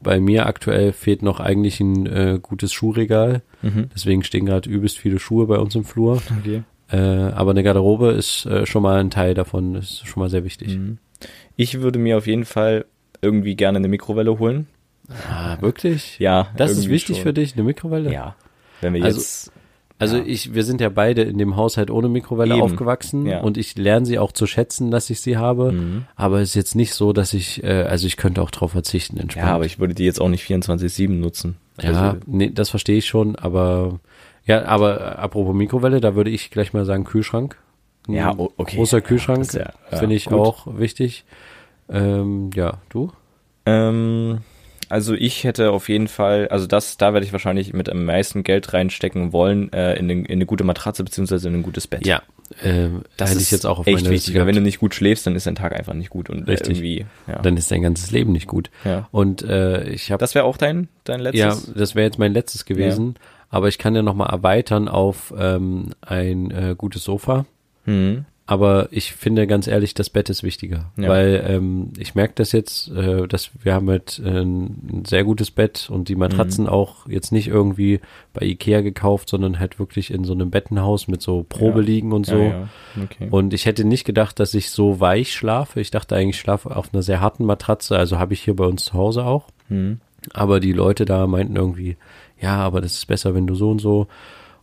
Bei 0.05 0.21
mir 0.21 0.47
aktuell 0.47 0.93
fehlt 0.93 1.23
noch 1.23 1.41
eigentlich 1.41 1.81
ein 1.81 2.07
äh, 2.07 2.39
gutes 2.41 2.73
Schuhregal. 2.73 3.43
Mhm. 3.63 3.89
Deswegen 3.95 4.23
stehen 4.23 4.47
gerade 4.47 4.71
übelst 4.71 4.99
viele 4.99 5.19
Schuhe 5.19 5.47
bei 5.47 5.59
uns 5.59 5.75
im 5.75 5.85
Flur. 5.85 6.23
Okay. 6.41 6.63
Äh, 6.91 6.97
aber 6.99 7.51
eine 7.51 7.63
Garderobe 7.65 8.13
ist 8.13 8.47
äh, 8.47 8.67
schon 8.67 8.83
mal 8.83 9.01
ein 9.01 9.11
Teil 9.11 9.35
davon. 9.35 9.75
Das 9.75 9.85
ist 9.87 10.07
schon 10.07 10.21
mal 10.23 10.31
sehr 10.31 10.45
wichtig. 10.45 10.77
Mhm. 10.77 10.99
Ich 11.57 11.81
würde 11.81 11.99
mir 11.99 12.19
auf 12.19 12.27
jeden 12.27 12.45
Fall 12.45 12.85
irgendwie 13.23 13.57
gerne 13.57 13.79
eine 13.79 13.89
Mikrowelle 13.89 14.39
holen. 14.39 14.67
Ah, 15.31 15.57
wirklich? 15.61 16.19
Ja, 16.19 16.49
Das 16.57 16.71
ist 16.73 16.89
wichtig 16.89 17.17
schon. 17.17 17.23
für 17.25 17.33
dich, 17.33 17.55
eine 17.55 17.63
Mikrowelle? 17.65 18.13
Ja. 18.13 18.37
Wenn 18.81 18.95
wir 18.95 19.05
Also- 19.05 19.19
jetzt. 19.19 19.53
Also 19.99 20.17
Ja. 20.17 20.25
ich, 20.27 20.55
wir 20.55 20.65
sind 20.65 20.81
ja 20.81 20.89
beide 20.89 21.23
in 21.23 21.39
dem 21.39 21.57
Haushalt 21.57 21.91
ohne 21.91 22.09
Mikrowelle 22.09 22.55
Eben. 22.55 22.63
aufgewachsen 22.65 23.27
Ja. 23.27 23.41
und 23.43 23.57
ich 23.57 23.77
lerne 23.79 24.05
sie 24.07 24.19
auch 24.19 24.33
zu 24.33 24.47
schätzen, 24.47 24.91
dass 24.91 25.09
ich 25.09 25.21
sie 25.21 25.37
habe. 25.37 25.71
Mhm. 25.73 26.05
Aber 26.17 26.41
es 26.41 26.51
ist 26.51 26.55
jetzt 26.57 26.75
nicht 26.75 26.95
so, 26.95 27.13
dass 27.13 27.33
ich, 27.33 27.63
äh, 27.63 27.85
also 27.85 28.07
ich 28.07 28.17
könnte 28.17 28.43
auch 28.43 28.51
drauf 28.51 28.73
verzichten, 28.73 29.19
entspannt. 29.19 29.47
Ja, 29.49 29.55
aber 29.55 29.67
ich 29.67 29.79
würde 29.79 29.95
die 29.95 30.05
jetzt 30.05 30.21
auch 30.21 30.29
nicht 30.29 30.45
24-7 30.45 31.21
nutzen. 31.21 31.57
Ja, 31.81 31.89
Also, 31.91 32.19
nee, 32.27 32.51
das 32.51 32.71
verstehe 32.71 32.99
ich 32.99 33.07
schon, 33.07 33.37
aber 33.37 34.01
ja, 34.47 34.65
aber 34.67 35.01
äh, 35.01 35.05
apropos 35.17 35.55
Mikrowelle, 35.55 36.01
da 36.01 36.15
würde 36.17 36.31
ich 36.31 36.51
gleich 36.51 36.73
mal 36.73 36.85
sagen 36.85 37.05
Kühlschrank. 37.05 37.57
Ein 38.09 38.15
Ja, 38.15 38.35
okay. 38.37 38.77
Großer 38.77 38.99
Ja, 38.99 39.01
Kühlschrank, 39.01 39.51
ja- 39.55 39.73
ja, 39.91 39.97
finde 39.99 40.17
ich 40.17 40.27
gut. 40.27 40.35
auch 40.39 40.67
wichtig. 40.79 41.25
Ähm, 41.89 42.51
ja, 42.55 42.79
du? 42.91 43.11
Ähm, 43.65 44.39
also 44.91 45.15
ich 45.15 45.45
hätte 45.45 45.71
auf 45.73 45.89
jeden 45.89 46.09
Fall, 46.09 46.49
also 46.49 46.67
das, 46.67 46.97
da 46.97 47.13
werde 47.13 47.27
ich 47.27 47.33
wahrscheinlich 47.33 47.73
mit 47.73 47.89
am 47.89 48.05
meisten 48.05 48.43
Geld 48.43 48.73
reinstecken 48.73 49.33
wollen, 49.33 49.73
äh, 49.73 49.95
in, 49.97 50.09
den, 50.09 50.25
in 50.25 50.33
eine 50.33 50.47
gute 50.47 50.65
Matratze 50.65 51.05
beziehungsweise 51.05 51.49
in 51.49 51.55
ein 51.55 51.63
gutes 51.63 51.87
Bett. 51.87 52.07
Ja, 52.07 52.23
ähm, 52.63 53.03
das 53.17 53.31
hätte 53.31 53.41
ist 53.41 53.47
ich 53.47 53.51
jetzt 53.51 53.67
auch 53.67 53.81
auf 53.81 53.87
echt 53.87 54.09
wichtig, 54.09 54.35
weil 54.35 54.47
wenn 54.47 54.55
du 54.55 54.61
nicht 54.61 54.79
gut 54.79 54.95
schläfst, 54.95 55.27
dann 55.27 55.35
ist 55.35 55.47
dein 55.47 55.55
Tag 55.55 55.75
einfach 55.75 55.95
nicht 55.95 56.11
gut 56.11 56.31
und 56.31 56.47
Richtig. 56.47 56.69
Äh, 56.69 56.73
irgendwie, 56.73 57.07
ja. 57.27 57.41
Dann 57.41 57.57
ist 57.57 57.71
dein 57.71 57.83
ganzes 57.83 58.11
Leben 58.11 58.33
nicht 58.33 58.47
gut. 58.47 58.71
ja. 58.85 59.09
Und 59.11 59.43
äh, 59.43 59.89
ich 59.89 60.13
habe 60.13 60.21
Das 60.21 60.35
wäre 60.35 60.45
auch 60.45 60.57
dein, 60.57 60.89
dein 61.05 61.21
letztes? 61.21 61.41
Ja, 61.41 61.75
das 61.75 61.95
wäre 61.95 62.07
jetzt 62.07 62.19
mein 62.19 62.33
letztes 62.33 62.65
gewesen. 62.65 63.17
Aber 63.51 63.69
ich 63.69 63.79
kann 63.79 63.95
ja 63.95 64.03
nochmal 64.03 64.31
erweitern 64.31 64.89
auf 64.89 65.33
ähm, 65.39 65.91
ein 66.01 66.51
äh, 66.51 66.75
gutes 66.77 67.05
Sofa. 67.05 67.47
Mhm. 67.87 68.25
Aber 68.47 68.89
ich 68.91 69.15
finde 69.15 69.47
ganz 69.47 69.67
ehrlich, 69.67 69.95
das 69.95 70.11
Bett 70.11 70.29
ist 70.29 70.43
wichtiger. 70.43 70.93
Ja. 70.99 71.09
Weil 71.09 71.45
ähm, 71.49 71.93
ich 71.97 72.15
merke 72.15 72.35
das 72.37 72.53
jetzt, 72.53 72.91
äh, 72.91 73.27
dass 73.27 73.51
wir 73.63 73.73
haben 73.73 73.89
halt 73.89 74.21
äh, 74.23 74.43
ein 74.43 75.05
sehr 75.07 75.25
gutes 75.25 75.51
Bett 75.51 75.89
und 75.91 76.11
die 76.11 76.15
Matratzen 76.15 76.69
auch 76.69 77.09
jetzt 77.09 77.33
nicht 77.33 77.49
irgendwie 77.49 78.01
bei 78.35 78.45
Ikea 78.45 78.83
gekauft, 78.83 79.31
sondern 79.31 79.59
halt 79.59 79.79
wirklich 79.79 80.11
in 80.11 80.25
so 80.25 80.35
einem 80.35 80.51
Bettenhaus 80.51 81.09
mit 81.09 81.23
so 81.23 81.43
Probeliegen 81.49 82.13
und 82.13 82.27
so. 82.27 82.37
Ja, 82.37 82.49
ja. 82.49 82.69
Okay. 83.03 83.29
Und 83.31 83.55
ich 83.55 83.65
hätte 83.65 83.87
nicht 83.87 84.05
gedacht, 84.05 84.39
dass 84.39 84.53
ich 84.53 84.71
so 84.71 85.01
weich 85.01 85.33
schlafe. 85.33 85.81
Ich 85.81 85.91
dachte 85.91 86.15
eigentlich, 86.15 86.37
ich 86.37 86.41
schlafe 86.41 86.77
auf 86.77 86.93
einer 86.93 87.03
sehr 87.03 87.23
harten 87.23 87.47
Matratze. 87.47 87.97
Also 87.97 88.19
habe 88.19 88.35
ich 88.35 88.43
hier 88.43 88.57
bei 88.57 88.67
uns 88.67 88.85
zu 88.85 88.93
Hause 88.93 89.25
auch. 89.25 89.49
Mhm. 89.71 90.01
Aber 90.35 90.61
die 90.61 90.73
Leute 90.73 91.07
da 91.07 91.27
meinten 91.27 91.57
irgendwie, 91.57 91.97
ja, 92.41 92.57
aber 92.57 92.83
das 92.83 92.93
ist 92.93 93.07
besser, 93.07 93.35
wenn 93.35 93.47
du 93.47 93.55
so 93.55 93.71
und 93.71 93.81
so. 93.81 94.07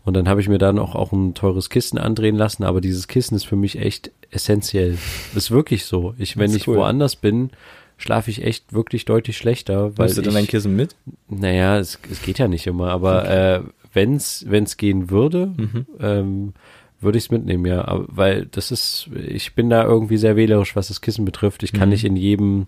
Und 0.03 0.15
dann 0.15 0.27
habe 0.27 0.41
ich 0.41 0.49
mir 0.49 0.57
dann 0.57 0.79
auch, 0.79 0.95
auch 0.95 1.11
ein 1.11 1.33
teures 1.35 1.69
Kissen 1.69 1.97
andrehen 1.99 2.35
lassen, 2.35 2.63
aber 2.63 2.81
dieses 2.81 3.07
Kissen 3.07 3.35
ist 3.35 3.43
für 3.45 3.55
mich 3.55 3.77
echt 3.77 4.11
essentiell. 4.31 4.97
ist 5.35 5.51
wirklich 5.51 5.85
so. 5.85 6.15
Ich, 6.17 6.37
wenn 6.37 6.53
ich 6.55 6.67
cool. 6.67 6.77
woanders 6.77 7.15
bin, 7.15 7.51
schlafe 7.97 8.31
ich 8.31 8.43
echt 8.43 8.73
wirklich 8.73 9.05
deutlich 9.05 9.37
schlechter. 9.37 9.95
Weil 9.97 10.07
Nimmst 10.07 10.17
du 10.17 10.21
dann 10.23 10.33
dein 10.33 10.47
Kissen 10.47 10.75
mit? 10.75 10.95
Naja, 11.29 11.77
es, 11.77 11.99
es 12.11 12.21
geht 12.23 12.39
ja 12.39 12.47
nicht 12.47 12.65
immer, 12.65 12.89
aber 12.89 13.29
äh, 13.29 13.61
wenn's 13.93 14.43
wenn's 14.47 14.77
gehen 14.77 15.09
würde, 15.11 15.47
Mhm. 15.55 15.85
ähm, 15.99 16.53
würde 16.99 17.17
ich 17.19 17.25
es 17.25 17.31
mitnehmen, 17.31 17.65
ja. 17.65 17.87
Aber, 17.87 18.05
weil 18.07 18.45
das 18.47 18.71
ist, 18.71 19.07
ich 19.15 19.53
bin 19.53 19.69
da 19.69 19.83
irgendwie 19.83 20.17
sehr 20.17 20.35
wählerisch, 20.35 20.75
was 20.75 20.87
das 20.87 21.01
Kissen 21.01 21.25
betrifft. 21.25 21.61
Ich 21.63 21.73
kann 21.73 21.89
Mhm. 21.89 21.93
nicht 21.93 22.05
in 22.05 22.15
jedem 22.15 22.67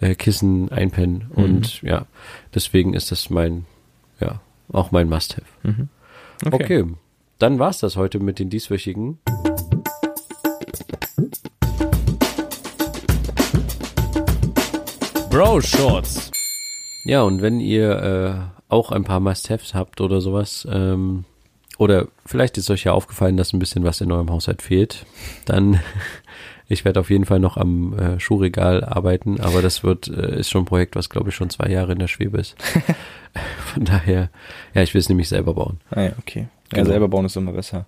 äh, 0.00 0.14
Kissen 0.14 0.70
einpennen. 0.70 1.26
Mhm. 1.34 1.42
Und 1.44 1.82
ja, 1.82 2.06
deswegen 2.54 2.94
ist 2.94 3.10
das 3.10 3.30
mein, 3.30 3.64
ja, 4.20 4.40
auch 4.72 4.92
mein 4.92 5.08
Must-Have. 5.08 5.88
Mhm. 6.44 6.52
Okay. 6.52 6.84
Dann 7.38 7.58
war's 7.58 7.78
das 7.78 7.96
heute 7.96 8.18
mit 8.18 8.38
den 8.38 8.50
dieswöchigen. 8.50 9.18
Bro 15.30 15.60
Shorts. 15.60 16.30
Ja, 17.04 17.22
und 17.22 17.42
wenn 17.42 17.60
ihr 17.60 18.50
äh, 18.70 18.72
auch 18.72 18.90
ein 18.90 19.04
paar 19.04 19.20
Must-Haves 19.20 19.72
habt 19.72 20.00
oder 20.00 20.20
sowas, 20.20 20.66
ähm, 20.70 21.24
oder 21.78 22.08
vielleicht 22.26 22.58
ist 22.58 22.70
euch 22.70 22.84
ja 22.84 22.92
aufgefallen, 22.92 23.36
dass 23.36 23.52
ein 23.52 23.60
bisschen 23.60 23.84
was 23.84 24.00
in 24.00 24.10
eurem 24.10 24.30
Haushalt 24.30 24.62
fehlt, 24.62 25.06
dann 25.46 25.80
ich 26.68 26.84
werde 26.84 27.00
auf 27.00 27.10
jeden 27.10 27.24
Fall 27.24 27.40
noch 27.40 27.56
am 27.56 27.98
äh, 27.98 28.20
Schuhregal 28.20 28.84
arbeiten, 28.84 29.40
aber 29.40 29.62
das 29.62 29.82
wird 29.82 30.08
äh, 30.08 30.40
ist 30.40 30.50
schon 30.50 30.62
ein 30.62 30.66
Projekt, 30.66 30.96
was 30.96 31.08
glaube 31.10 31.30
ich 31.30 31.34
schon 31.34 31.50
zwei 31.50 31.68
Jahre 31.68 31.92
in 31.92 31.98
der 31.98 32.08
Schwebe 32.08 32.38
ist. 32.38 32.56
Von 33.74 33.84
daher, 33.84 34.30
ja, 34.74 34.82
ich 34.82 34.94
will 34.94 35.00
es 35.00 35.08
nämlich 35.08 35.28
selber 35.28 35.54
bauen. 35.54 35.80
Ah 35.90 36.02
ja, 36.02 36.12
okay. 36.18 36.48
Ja, 36.72 36.78
Genau. 36.78 36.90
selber 36.90 37.08
bauen 37.08 37.24
ist 37.24 37.36
immer 37.36 37.52
besser. 37.52 37.86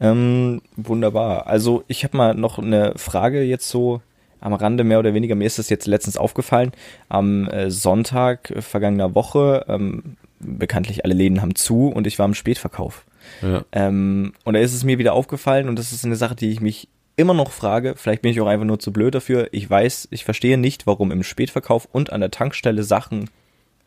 Ähm, 0.00 0.62
wunderbar. 0.76 1.46
Also 1.46 1.84
ich 1.88 2.04
habe 2.04 2.16
mal 2.16 2.34
noch 2.34 2.58
eine 2.58 2.94
Frage 2.96 3.42
jetzt 3.42 3.68
so 3.68 4.00
am 4.40 4.54
Rande 4.54 4.84
mehr 4.84 4.98
oder 4.98 5.12
weniger. 5.14 5.34
Mir 5.34 5.46
ist 5.46 5.58
das 5.58 5.68
jetzt 5.68 5.86
letztens 5.86 6.16
aufgefallen. 6.16 6.72
Am 7.08 7.46
äh, 7.48 7.70
Sonntag 7.70 8.50
äh, 8.50 8.62
vergangener 8.62 9.14
Woche, 9.14 9.64
ähm, 9.68 10.16
bekanntlich 10.38 11.04
alle 11.04 11.14
Läden 11.14 11.42
haben 11.42 11.54
zu 11.54 11.88
und 11.88 12.06
ich 12.06 12.18
war 12.18 12.26
im 12.26 12.34
Spätverkauf. 12.34 13.04
Ja. 13.42 13.62
Ähm, 13.72 14.32
und 14.44 14.54
da 14.54 14.60
ist 14.60 14.74
es 14.74 14.84
mir 14.84 14.98
wieder 14.98 15.12
aufgefallen 15.12 15.68
und 15.68 15.78
das 15.78 15.92
ist 15.92 16.04
eine 16.04 16.16
Sache, 16.16 16.34
die 16.34 16.50
ich 16.50 16.60
mich 16.62 16.88
immer 17.20 17.34
noch 17.34 17.52
frage. 17.52 17.94
Vielleicht 17.96 18.22
bin 18.22 18.30
ich 18.32 18.40
auch 18.40 18.46
einfach 18.46 18.66
nur 18.66 18.78
zu 18.78 18.92
blöd 18.92 19.14
dafür. 19.14 19.48
Ich 19.52 19.68
weiß, 19.68 20.08
ich 20.10 20.24
verstehe 20.24 20.58
nicht, 20.58 20.86
warum 20.86 21.10
im 21.12 21.22
Spätverkauf 21.22 21.88
und 21.92 22.12
an 22.12 22.20
der 22.20 22.30
Tankstelle 22.30 22.82
Sachen 22.82 23.30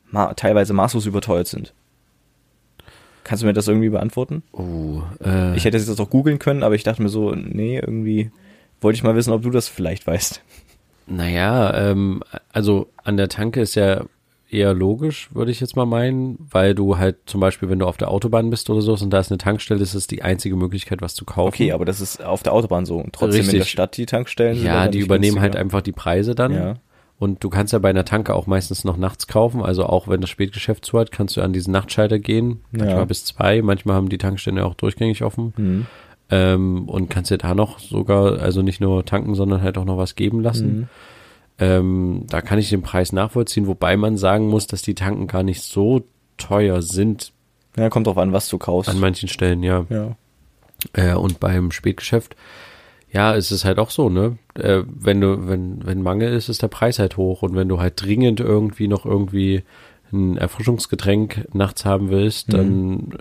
ma 0.09 0.33
teilweise 0.33 0.73
maßlos 0.73 1.05
überteuert 1.05 1.47
sind. 1.47 1.73
Kannst 3.23 3.41
du 3.43 3.47
mir 3.47 3.53
das 3.53 3.67
irgendwie 3.67 3.89
beantworten? 3.89 4.43
Oh, 4.51 5.01
äh, 5.23 5.55
Ich 5.55 5.65
hätte 5.65 5.77
es 5.77 5.87
jetzt 5.87 5.99
auch 5.99 6.09
googeln 6.09 6.39
können, 6.39 6.63
aber 6.63 6.75
ich 6.75 6.83
dachte 6.83 7.01
mir 7.01 7.09
so, 7.09 7.33
nee, 7.33 7.79
irgendwie 7.79 8.31
wollte 8.81 8.97
ich 8.97 9.03
mal 9.03 9.15
wissen, 9.15 9.31
ob 9.31 9.43
du 9.43 9.49
das 9.49 9.67
vielleicht 9.69 10.05
weißt. 10.05 10.41
Naja, 11.07 11.73
ähm, 11.73 12.21
also 12.51 12.89
an 13.03 13.17
der 13.17 13.29
Tanke 13.29 13.61
ist 13.61 13.75
ja 13.75 14.03
eher 14.53 14.73
logisch, 14.73 15.29
würde 15.33 15.51
ich 15.51 15.59
jetzt 15.59 15.75
mal 15.75 15.85
meinen, 15.85 16.37
weil 16.51 16.75
du 16.75 16.97
halt 16.97 17.17
zum 17.25 17.41
Beispiel, 17.41 17.69
wenn 17.69 17.79
du 17.79 17.85
auf 17.87 17.97
der 17.97 18.11
Autobahn 18.11 18.49
bist 18.49 18.69
oder 18.69 18.81
so 18.81 18.93
und 18.93 19.09
da 19.09 19.19
ist 19.19 19.31
eine 19.31 19.37
Tankstelle, 19.37 19.81
ist 19.81 19.93
es 19.93 20.07
die 20.07 20.21
einzige 20.21 20.55
Möglichkeit, 20.55 21.01
was 21.01 21.15
zu 21.15 21.25
kaufen. 21.25 21.49
Okay, 21.49 21.71
aber 21.71 21.85
das 21.85 22.01
ist 22.01 22.23
auf 22.23 22.43
der 22.43 22.53
Autobahn 22.53 22.85
so. 22.85 22.97
Und 22.97 23.13
trotzdem 23.13 23.41
in 23.41 23.45
Richtig. 23.45 23.59
der 23.59 23.65
Stadt 23.65 23.97
die 23.97 24.05
Tankstellen 24.05 24.63
ja, 24.63 24.87
die 24.87 24.99
übernehmen 24.99 25.39
halt 25.41 25.55
einfach 25.55 25.81
die 25.81 25.91
Preise 25.91 26.35
dann. 26.35 26.53
Ja. 26.53 26.73
Und 27.19 27.43
du 27.43 27.49
kannst 27.49 27.71
ja 27.73 27.79
bei 27.79 27.89
einer 27.89 28.05
Tanke 28.05 28.33
auch 28.35 28.47
meistens 28.47 28.83
noch 28.83 28.97
nachts 28.97 29.27
kaufen. 29.27 29.61
Also 29.61 29.85
auch 29.85 30.07
wenn 30.07 30.19
das 30.19 30.29
Spätgeschäft 30.29 30.83
zu 30.83 30.99
hat, 30.99 31.11
kannst 31.11 31.37
du 31.37 31.41
an 31.41 31.53
diesen 31.53 31.71
Nachtschalter 31.71 32.19
gehen. 32.19 32.61
Manchmal 32.71 32.97
Ja. 32.97 33.05
bis 33.05 33.23
zwei. 33.25 33.61
Manchmal 33.61 33.95
haben 33.95 34.09
die 34.09 34.17
Tankstellen 34.17 34.57
ja 34.57 34.65
auch 34.65 34.73
durchgängig 34.73 35.23
offen. 35.23 35.53
Mhm. 35.55 35.85
Ähm, 36.29 36.89
und 36.89 37.09
kannst 37.09 37.31
dir 37.31 37.37
da 37.37 37.53
noch 37.53 37.79
sogar, 37.79 38.39
also 38.39 38.61
nicht 38.61 38.81
nur 38.81 39.05
tanken, 39.05 39.35
sondern 39.35 39.61
halt 39.61 39.77
auch 39.77 39.85
noch 39.85 39.97
was 39.97 40.15
geben 40.15 40.41
lassen. 40.41 40.77
Mhm. 40.77 40.87
Ähm, 41.59 42.25
da 42.29 42.41
kann 42.41 42.59
ich 42.59 42.69
den 42.69 42.81
Preis 42.81 43.11
nachvollziehen, 43.11 43.67
wobei 43.67 43.95
man 43.95 44.17
sagen 44.17 44.47
muss, 44.47 44.67
dass 44.67 44.81
die 44.81 44.95
Tanken 44.95 45.27
gar 45.27 45.43
nicht 45.43 45.61
so 45.61 46.03
teuer 46.37 46.81
sind 46.81 47.31
Ja, 47.77 47.89
kommt 47.89 48.07
drauf 48.07 48.17
an, 48.17 48.33
was 48.33 48.49
du 48.49 48.57
kaufst. 48.57 48.89
an 48.89 48.99
manchen 48.99 49.29
Stellen, 49.29 49.61
ja. 49.63 49.85
ja. 49.89 50.15
Äh, 50.93 51.13
und 51.13 51.39
beim 51.39 51.71
Spätgeschäft, 51.71 52.35
ja, 53.11 53.33
ist 53.33 53.51
es 53.51 53.63
halt 53.65 53.77
auch 53.77 53.91
so, 53.91 54.09
ne? 54.09 54.37
Äh, 54.55 54.81
wenn 54.87 55.21
du, 55.21 55.47
wenn, 55.47 55.85
wenn 55.85 56.01
Mangel 56.01 56.33
ist, 56.33 56.49
ist 56.49 56.63
der 56.63 56.67
Preis 56.67 56.97
halt 56.97 57.17
hoch. 57.17 57.43
Und 57.43 57.55
wenn 57.55 57.69
du 57.69 57.79
halt 57.79 58.01
dringend 58.01 58.39
irgendwie 58.39 58.87
noch 58.87 59.05
irgendwie 59.05 59.63
ein 60.11 60.37
Erfrischungsgetränk 60.37 61.47
nachts 61.53 61.85
haben 61.85 62.09
willst, 62.09 62.53
dann 62.53 63.13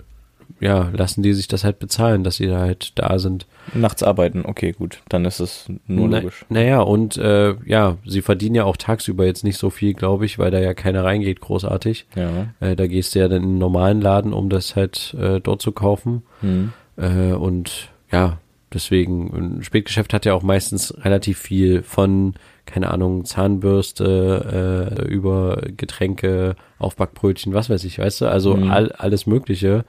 ja, 0.59 0.89
lassen 0.93 1.23
die 1.23 1.33
sich 1.33 1.47
das 1.47 1.63
halt 1.63 1.79
bezahlen, 1.79 2.23
dass 2.23 2.37
sie 2.37 2.47
da 2.47 2.59
halt 2.59 2.91
da 2.95 3.19
sind. 3.19 3.45
Nachts 3.73 4.03
arbeiten, 4.03 4.43
okay, 4.45 4.71
gut. 4.73 5.01
Dann 5.09 5.25
ist 5.25 5.39
es 5.39 5.67
nur 5.87 6.07
Na, 6.09 6.19
logisch. 6.19 6.45
Naja, 6.49 6.81
und 6.81 7.17
äh, 7.17 7.55
ja, 7.65 7.97
sie 8.05 8.21
verdienen 8.21 8.55
ja 8.55 8.63
auch 8.65 8.77
tagsüber 8.77 9.25
jetzt 9.25 9.43
nicht 9.43 9.57
so 9.57 9.69
viel, 9.69 9.93
glaube 9.93 10.25
ich, 10.25 10.39
weil 10.39 10.51
da 10.51 10.59
ja 10.59 10.73
keiner 10.73 11.03
reingeht, 11.03 11.39
großartig. 11.39 12.05
Ja. 12.15 12.47
Äh, 12.59 12.75
da 12.75 12.87
gehst 12.87 13.15
du 13.15 13.19
ja 13.19 13.27
dann 13.27 13.43
in 13.43 13.49
einen 13.49 13.57
normalen 13.57 14.01
Laden, 14.01 14.33
um 14.33 14.49
das 14.49 14.75
halt 14.75 15.15
äh, 15.19 15.39
dort 15.39 15.61
zu 15.61 15.71
kaufen. 15.71 16.23
Mhm. 16.41 16.73
Äh, 16.97 17.33
und 17.33 17.89
ja, 18.11 18.37
deswegen, 18.73 19.57
ein 19.57 19.63
Spätgeschäft 19.63 20.13
hat 20.13 20.25
ja 20.25 20.33
auch 20.33 20.43
meistens 20.43 20.93
relativ 21.03 21.39
viel 21.39 21.83
von, 21.83 22.33
keine 22.65 22.91
Ahnung, 22.91 23.23
Zahnbürste, 23.25 24.97
äh, 24.99 25.05
über 25.07 25.61
Getränke, 25.77 26.55
Aufbackbrötchen, 26.79 27.53
was 27.53 27.69
weiß 27.69 27.83
ich, 27.85 27.99
weißt 27.99 28.21
du? 28.21 28.25
Also 28.27 28.55
Mhm. 28.55 28.71
all, 28.71 28.91
alles 28.93 29.25
Mögliche. 29.25 29.85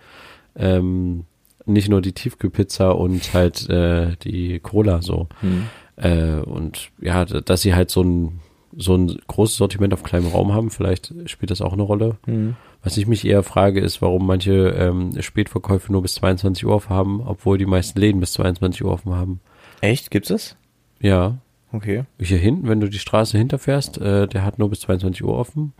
Ähm, 0.57 1.25
nicht 1.67 1.89
nur 1.89 2.03
die 2.03 2.13
Tiefkühlpizza 2.13 2.91
und 2.91 3.33
halt 3.33 3.69
äh, 3.71 4.17
die 4.23 4.61
Cola 4.61 5.01
so. 5.03 5.29
Mhm. 5.43 5.67
Äh, 5.97 6.41
und 6.41 6.91
ja, 7.01 7.25
dass 7.25 7.63
sie 7.63 7.75
halt 7.75 7.91
so 7.91 8.03
ein 8.03 8.41
so 8.77 8.97
ein 8.97 9.17
großes 9.29 9.57
Sortiment 9.57 9.95
auf 9.95 10.03
kleinem 10.03 10.27
Raum 10.27 10.53
haben, 10.53 10.71
vielleicht 10.71 11.15
spielt 11.27 11.53
das 11.53 11.63
auch 11.63 11.73
eine 11.73 11.83
Rolle. 11.83 12.17
Mhm. 12.27 12.57
Was 12.83 12.97
ich 12.97 13.07
mich 13.07 13.25
eher 13.25 13.45
frage, 13.45 13.81
ist, 13.81 14.03
warum 14.03 14.27
manche 14.27 14.71
ähm, 14.71 15.13
Spätverkäufe 15.23 15.93
nur 15.93 16.03
bis 16.03 16.17
22 16.17 16.67
Uhr 16.67 16.75
offen 16.75 16.91
haben, 16.91 17.21
obwohl 17.25 17.57
die 17.57 17.67
meisten 17.67 18.01
Läden 18.01 18.21
bis 18.21 18.33
22 18.33 18.85
Uhr 18.85 18.91
offen 18.91 19.15
haben. 19.15 19.41
Echt? 19.81 20.11
Gibt's 20.11 20.29
das? 20.29 20.57
Ja, 21.01 21.39
Okay. 21.73 22.05
hier 22.21 22.39
hinten, 22.39 22.69
wenn 22.69 22.81
du 22.81 22.89
die 22.89 22.99
Straße 22.99 23.37
hinterfährst, 23.39 23.99
äh, 23.99 24.27
der 24.29 24.45
hat 24.45 24.59
nur 24.59 24.71
bis 24.71 24.81
22 24.81 25.25
Uhr 25.25 25.35
offen. 25.37 25.73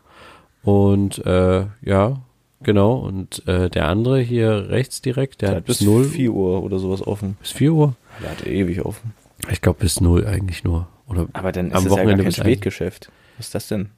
Und 0.63 1.25
äh, 1.27 1.67
ja, 1.83 2.23
genau. 2.65 2.95
Und 2.97 3.47
äh, 3.47 3.71
der 3.71 3.89
andere 3.89 4.21
hier 4.21 4.69
rechts 4.71 5.01
direkt, 5.01 5.43
der 5.43 5.51
Der 5.51 5.57
hat 5.59 5.65
bis 5.67 5.81
0 5.81 6.03
bis 6.05 6.13
4 6.13 6.33
Uhr 6.33 6.63
oder 6.63 6.79
sowas 6.79 7.07
offen. 7.07 7.37
bis 7.41 7.53
4 7.53 7.73
Uhr. 7.73 7.95
Der 8.23 8.31
hat 8.31 8.47
ewig 8.47 8.85
offen. 8.85 9.13
Ich 9.51 9.61
glaube 9.61 9.81
bis 9.81 10.01
0 10.01 10.27
eigentlich 10.27 10.65
nur. 10.65 10.89
Oder 11.07 11.29
Aber 11.33 11.53
dann 11.53 11.69
ist 11.69 11.75
Am 11.75 11.85
es 11.87 11.91
Wochenende 11.91 12.25
ja 12.25 12.31
gar 12.31 12.33
kein. 12.33 12.33
Spätgeschäft. 12.33 13.11
Was 13.37 13.47
ist 13.47 13.55
das 13.55 13.69
denn? 13.69 13.91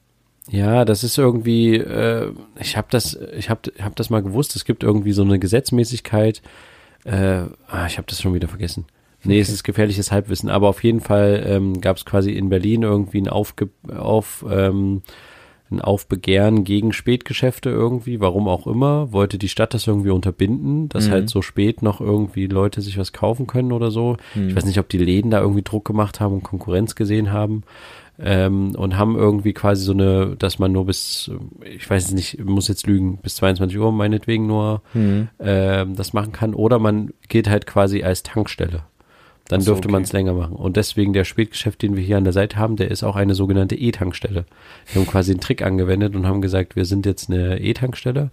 Ja, 0.49 0.85
das 0.85 1.03
ist 1.03 1.17
irgendwie, 1.17 1.75
äh, 1.75 2.31
ich 2.59 2.77
habe 2.77 2.87
das, 2.89 3.17
ich 3.37 3.49
habe 3.49 3.71
hab 3.81 3.95
das 3.95 4.09
mal 4.09 4.23
gewusst, 4.23 4.55
es 4.55 4.63
gibt 4.65 4.83
irgendwie 4.83 5.11
so 5.11 5.23
eine 5.23 5.39
Gesetzmäßigkeit. 5.39 6.41
Äh, 7.03 7.43
ah, 7.67 7.85
ich 7.87 7.97
habe 7.97 8.07
das 8.07 8.21
schon 8.21 8.33
wieder 8.33 8.47
vergessen. 8.47 8.85
Nee, 9.23 9.39
es 9.39 9.49
ist 9.49 9.63
gefährliches 9.63 10.11
Halbwissen, 10.11 10.49
aber 10.49 10.69
auf 10.69 10.83
jeden 10.83 11.01
Fall 11.01 11.43
ähm, 11.45 11.81
gab 11.81 11.97
es 11.97 12.05
quasi 12.05 12.31
in 12.31 12.49
Berlin 12.49 12.83
irgendwie 12.83 13.19
ein, 13.21 13.27
Aufge 13.27 13.69
auf, 13.93 14.45
ähm, 14.49 15.01
ein 15.69 15.81
Aufbegehren 15.81 16.63
gegen 16.63 16.93
Spätgeschäfte 16.93 17.69
irgendwie, 17.69 18.19
warum 18.21 18.47
auch 18.47 18.67
immer, 18.67 19.11
wollte 19.11 19.37
die 19.37 19.49
Stadt 19.49 19.73
das 19.73 19.85
irgendwie 19.87 20.11
unterbinden, 20.11 20.87
dass 20.89 21.07
Mhm. 21.07 21.11
halt 21.11 21.29
so 21.29 21.41
spät 21.41 21.81
noch 21.81 21.99
irgendwie 22.01 22.47
Leute 22.47 22.81
sich 22.81 22.97
was 22.97 23.11
kaufen 23.13 23.47
können 23.47 23.71
oder 23.71 23.91
so. 23.91 24.17
Mhm. 24.35 24.49
Ich 24.49 24.55
weiß 24.55 24.65
nicht, 24.65 24.79
ob 24.79 24.87
die 24.89 24.97
Läden 24.97 25.31
da 25.31 25.41
irgendwie 25.41 25.63
Druck 25.63 25.85
gemacht 25.85 26.19
haben 26.19 26.35
und 26.35 26.43
Konkurrenz 26.43 26.95
gesehen 26.95 27.31
haben 27.33 27.63
ähm, 28.19 28.75
und 28.75 28.97
haben 28.97 29.15
irgendwie 29.15 29.53
quasi 29.53 29.83
so 29.83 29.91
eine, 29.91 30.35
dass 30.37 30.57
man 30.57 30.71
nur 30.71 30.85
bis, 30.85 31.29
ich 31.63 31.87
weiß 31.89 32.05
es 32.05 32.13
nicht, 32.13 32.43
muss 32.43 32.67
jetzt 32.67 32.87
lügen, 32.87 33.17
bis 33.17 33.35
22 33.35 33.77
Uhr 33.77 33.91
meinetwegen 33.91 34.47
nur 34.47 34.81
Mhm. 34.93 35.27
ähm, 35.39 35.95
das 35.95 36.13
machen 36.13 36.31
kann 36.31 36.53
oder 36.53 36.79
man 36.79 37.11
geht 37.29 37.49
halt 37.49 37.67
quasi 37.67 38.03
als 38.03 38.23
Tankstelle. 38.23 38.83
Dann 39.49 39.61
so, 39.61 39.71
dürfte 39.71 39.87
okay. 39.87 39.93
man 39.93 40.03
es 40.03 40.11
länger 40.13 40.33
machen. 40.33 40.55
Und 40.55 40.75
deswegen 40.77 41.13
der 41.13 41.23
Spätgeschäft, 41.23 41.81
den 41.81 41.95
wir 41.95 42.03
hier 42.03 42.17
an 42.17 42.23
der 42.25 42.33
Seite 42.33 42.57
haben, 42.57 42.75
der 42.75 42.91
ist 42.91 43.03
auch 43.03 43.15
eine 43.15 43.33
sogenannte 43.35 43.75
E-Tankstelle. 43.75 44.45
Wir 44.91 45.01
haben 45.01 45.07
quasi 45.07 45.31
einen 45.31 45.39
Trick 45.39 45.61
angewendet 45.61 46.15
und 46.15 46.27
haben 46.27 46.41
gesagt, 46.41 46.75
wir 46.75 46.85
sind 46.85 47.05
jetzt 47.05 47.29
eine 47.29 47.59
E-Tankstelle. 47.59 48.29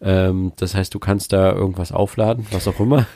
Ähm, 0.00 0.52
das 0.56 0.74
heißt, 0.74 0.94
du 0.94 0.98
kannst 0.98 1.32
da 1.32 1.52
irgendwas 1.52 1.92
aufladen, 1.92 2.46
was 2.50 2.68
auch 2.68 2.80
immer. 2.80 3.06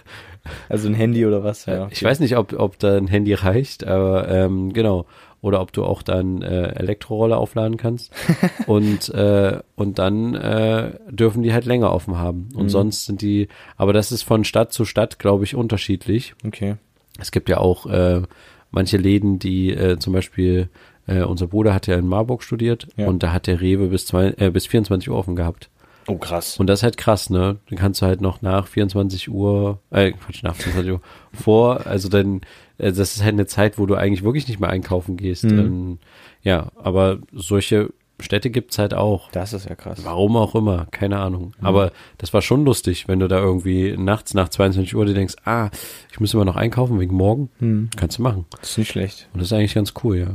Also 0.69 0.89
ein 0.89 0.95
Handy 0.95 1.25
oder 1.25 1.45
was? 1.45 1.67
Ja. 1.67 1.87
Ich 1.93 2.03
weiß 2.03 2.19
nicht, 2.19 2.37
ob, 2.37 2.53
ob 2.55 2.79
da 2.79 2.97
ein 2.97 3.07
Handy 3.07 3.33
reicht, 3.35 3.87
aber 3.87 4.29
ähm, 4.29 4.73
genau. 4.73 5.07
Oder 5.41 5.61
ob 5.61 5.73
du 5.73 5.85
auch 5.85 6.03
dann 6.03 6.43
äh, 6.43 6.69
Elektroroller 6.75 7.37
aufladen 7.39 7.77
kannst. 7.77 8.13
und, 8.67 9.09
äh, 9.11 9.59
und 9.75 9.99
dann 9.99 10.35
äh, 10.35 10.93
dürfen 11.11 11.43
die 11.43 11.53
halt 11.53 11.65
länger 11.65 11.93
offen 11.93 12.19
haben. 12.19 12.49
Und 12.55 12.65
Mhm. 12.65 12.69
sonst 12.71 13.07
sind 13.07 13.23
die, 13.23 13.49
aber 13.77 13.93
das 13.93 14.13
ist 14.13 14.23
von 14.23 14.45
Stadt 14.45 14.73
zu 14.73 14.85
Stadt, 14.85 15.19
glaube 15.19 15.45
ich, 15.45 15.55
unterschiedlich. 15.57 16.35
Okay. 16.47 16.77
Es 17.19 17.31
gibt 17.31 17.49
ja 17.49 17.59
auch 17.59 17.87
äh, 17.87 18.23
manche 18.71 18.97
Läden, 18.97 19.39
die 19.39 19.71
äh, 19.71 19.99
zum 19.99 20.13
Beispiel, 20.13 20.69
äh, 21.07 21.23
unser 21.23 21.47
Bruder 21.47 21.75
hat 21.75 21.87
ja 21.87 21.97
in 21.97 22.07
Marburg 22.09 22.43
studiert 22.43 22.89
Ja. 22.97 23.07
und 23.07 23.23
da 23.23 23.33
hat 23.33 23.47
der 23.47 23.61
Rewe 23.61 23.89
bis, 23.89 24.07
zwei, 24.07 24.35
äh, 24.39 24.51
bis 24.51 24.67
24 24.67 25.11
Uhr 25.11 25.17
offen 25.17 25.37
gehabt. 25.37 25.69
Oh, 26.09 26.17
krass. 26.17 26.59
Und 26.59 26.67
das 26.67 26.81
ist 26.81 26.83
halt 26.83 26.97
krass, 26.97 27.31
ne? 27.31 27.59
Dann 27.69 27.79
kannst 27.79 28.03
du 28.03 28.07
halt 28.07 28.21
noch 28.21 28.43
nach 28.43 28.67
24 28.67 29.31
Uhr, 29.31 29.79
äh, 29.91 30.11
Quatsch, 30.13 30.43
nach 30.43 30.57
24 30.57 30.93
Uhr 30.95 31.01
vor, 31.33 31.87
also 31.87 32.09
dann, 32.09 32.41
äh, 32.79 32.91
das 32.93 33.15
ist 33.15 33.23
halt 33.23 33.35
eine 33.35 33.47
Zeit, 33.47 33.79
wo 33.79 33.87
du 33.87 33.95
eigentlich 33.95 34.25
wirklich 34.25 34.49
nicht 34.49 34.59
mehr 34.59 34.71
einkaufen 34.71 35.17
gehst. 35.17 35.45
Mhm. 35.45 35.59
Ähm, 35.59 35.99
ja, 36.43 36.73
aber 36.83 37.19
solche 37.33 37.91
Städte 38.23 38.51
gibt's 38.51 38.79
halt 38.79 38.95
auch. 38.95 39.31
Das 39.33 39.53
ist 39.53 39.69
ja 39.69 39.75
krass. 39.75 40.01
Warum 40.05 40.37
auch 40.37 40.55
immer, 40.55 40.87
keine 40.91 41.19
Ahnung. 41.19 41.53
Aber 41.61 41.93
das 42.19 42.33
war 42.33 42.43
schon 42.43 42.65
lustig, 42.65 43.09
wenn 43.09 43.21
du 43.21 43.29
da 43.29 43.39
irgendwie 43.39 43.97
nachts 43.97 44.35
nach 44.35 44.49
22 44.49 44.95
Uhr 44.97 45.05
dir 45.05 45.15
denkst, 45.15 45.35
ah, 45.45 45.71
ich 46.11 46.21
muss 46.21 46.33
immer 46.35 46.45
noch 46.45 46.57
einkaufen 46.57 46.99
wegen 47.01 47.15
morgen. 47.15 47.51
Hm. 47.59 47.91
Kannst 47.97 48.19
du 48.19 48.23
machen. 48.23 48.47
Das 48.61 48.71
ist 48.71 48.79
nicht 48.79 48.91
schlecht. 48.91 49.29
Und 49.33 49.41
das 49.41 49.49
ist 49.49 49.53
eigentlich 49.53 49.75
ganz 49.75 49.93
cool, 50.05 50.17
ja. 50.17 50.35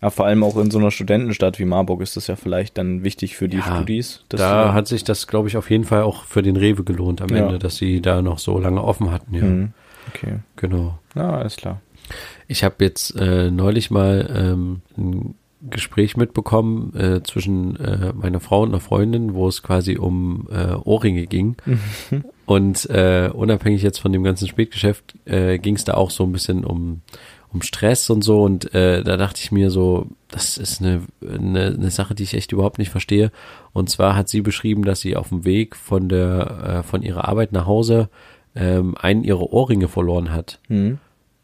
Aber 0.00 0.10
vor 0.10 0.26
allem 0.26 0.42
auch 0.42 0.56
in 0.56 0.70
so 0.70 0.78
einer 0.78 0.90
Studentenstadt 0.90 1.58
wie 1.58 1.64
Marburg 1.64 2.00
ist 2.00 2.16
das 2.16 2.26
ja 2.26 2.36
vielleicht 2.36 2.78
dann 2.78 3.04
wichtig 3.04 3.36
für 3.36 3.48
die 3.48 3.58
Ja, 3.58 3.76
Studis. 3.76 4.24
Da 4.28 4.72
hat 4.72 4.88
sich 4.88 5.04
das, 5.04 5.26
glaube 5.26 5.48
ich, 5.48 5.56
auf 5.56 5.70
jeden 5.70 5.84
Fall 5.84 6.02
auch 6.02 6.24
für 6.24 6.42
den 6.42 6.56
Rewe 6.56 6.82
gelohnt 6.84 7.20
am 7.20 7.28
Ja. 7.28 7.44
Ende, 7.44 7.58
dass 7.58 7.76
sie 7.76 8.00
da 8.00 8.22
noch 8.22 8.38
so 8.38 8.58
lange 8.58 8.82
offen 8.82 9.10
hatten, 9.10 9.34
ja. 9.34 9.42
Hm. 9.42 9.72
Okay. 10.14 10.38
Genau. 10.56 10.98
Na, 11.14 11.38
alles 11.38 11.56
klar. 11.56 11.80
Ich 12.48 12.64
habe 12.64 12.76
jetzt 12.80 13.14
äh, 13.16 13.50
neulich 13.50 13.90
mal 13.90 14.28
ähm, 14.34 14.80
ein 14.96 15.34
Gespräch 15.68 16.16
mitbekommen 16.16 16.94
äh, 16.94 17.22
zwischen 17.22 17.76
äh, 17.76 18.12
meiner 18.14 18.40
Frau 18.40 18.62
und 18.62 18.70
einer 18.70 18.80
Freundin, 18.80 19.34
wo 19.34 19.48
es 19.48 19.62
quasi 19.62 19.96
um 19.96 20.48
äh, 20.50 20.74
Ohrringe 20.74 21.26
ging. 21.26 21.56
Und 22.46 22.90
äh, 22.90 23.30
unabhängig 23.32 23.82
jetzt 23.82 23.98
von 23.98 24.12
dem 24.12 24.24
ganzen 24.24 24.48
Spätgeschäft 24.48 25.14
äh, 25.24 25.58
ging 25.58 25.76
es 25.76 25.84
da 25.84 25.94
auch 25.94 26.10
so 26.10 26.24
ein 26.24 26.32
bisschen 26.32 26.64
um 26.64 27.02
um 27.52 27.62
Stress 27.62 28.10
und 28.10 28.22
so 28.22 28.44
und 28.44 28.72
äh, 28.74 29.02
da 29.02 29.16
dachte 29.16 29.40
ich 29.42 29.50
mir 29.50 29.70
so, 29.70 30.06
das 30.28 30.56
ist 30.56 30.80
eine, 30.80 31.02
eine, 31.20 31.66
eine 31.66 31.90
Sache, 31.90 32.14
die 32.14 32.22
ich 32.22 32.34
echt 32.34 32.52
überhaupt 32.52 32.78
nicht 32.78 32.90
verstehe. 32.90 33.32
Und 33.72 33.90
zwar 33.90 34.14
hat 34.14 34.28
sie 34.28 34.40
beschrieben, 34.40 34.84
dass 34.84 35.00
sie 35.00 35.16
auf 35.16 35.30
dem 35.30 35.44
Weg 35.44 35.74
von 35.74 36.08
der 36.08 36.80
äh, 36.80 36.82
von 36.84 37.02
ihrer 37.02 37.28
Arbeit 37.28 37.52
nach 37.52 37.66
Hause 37.66 38.08
ähm, 38.54 38.94
einen 38.96 39.24
ihrer 39.24 39.52
Ohrringe 39.52 39.88
verloren 39.88 40.32
hat. 40.32 40.60
Hm. 40.68 40.98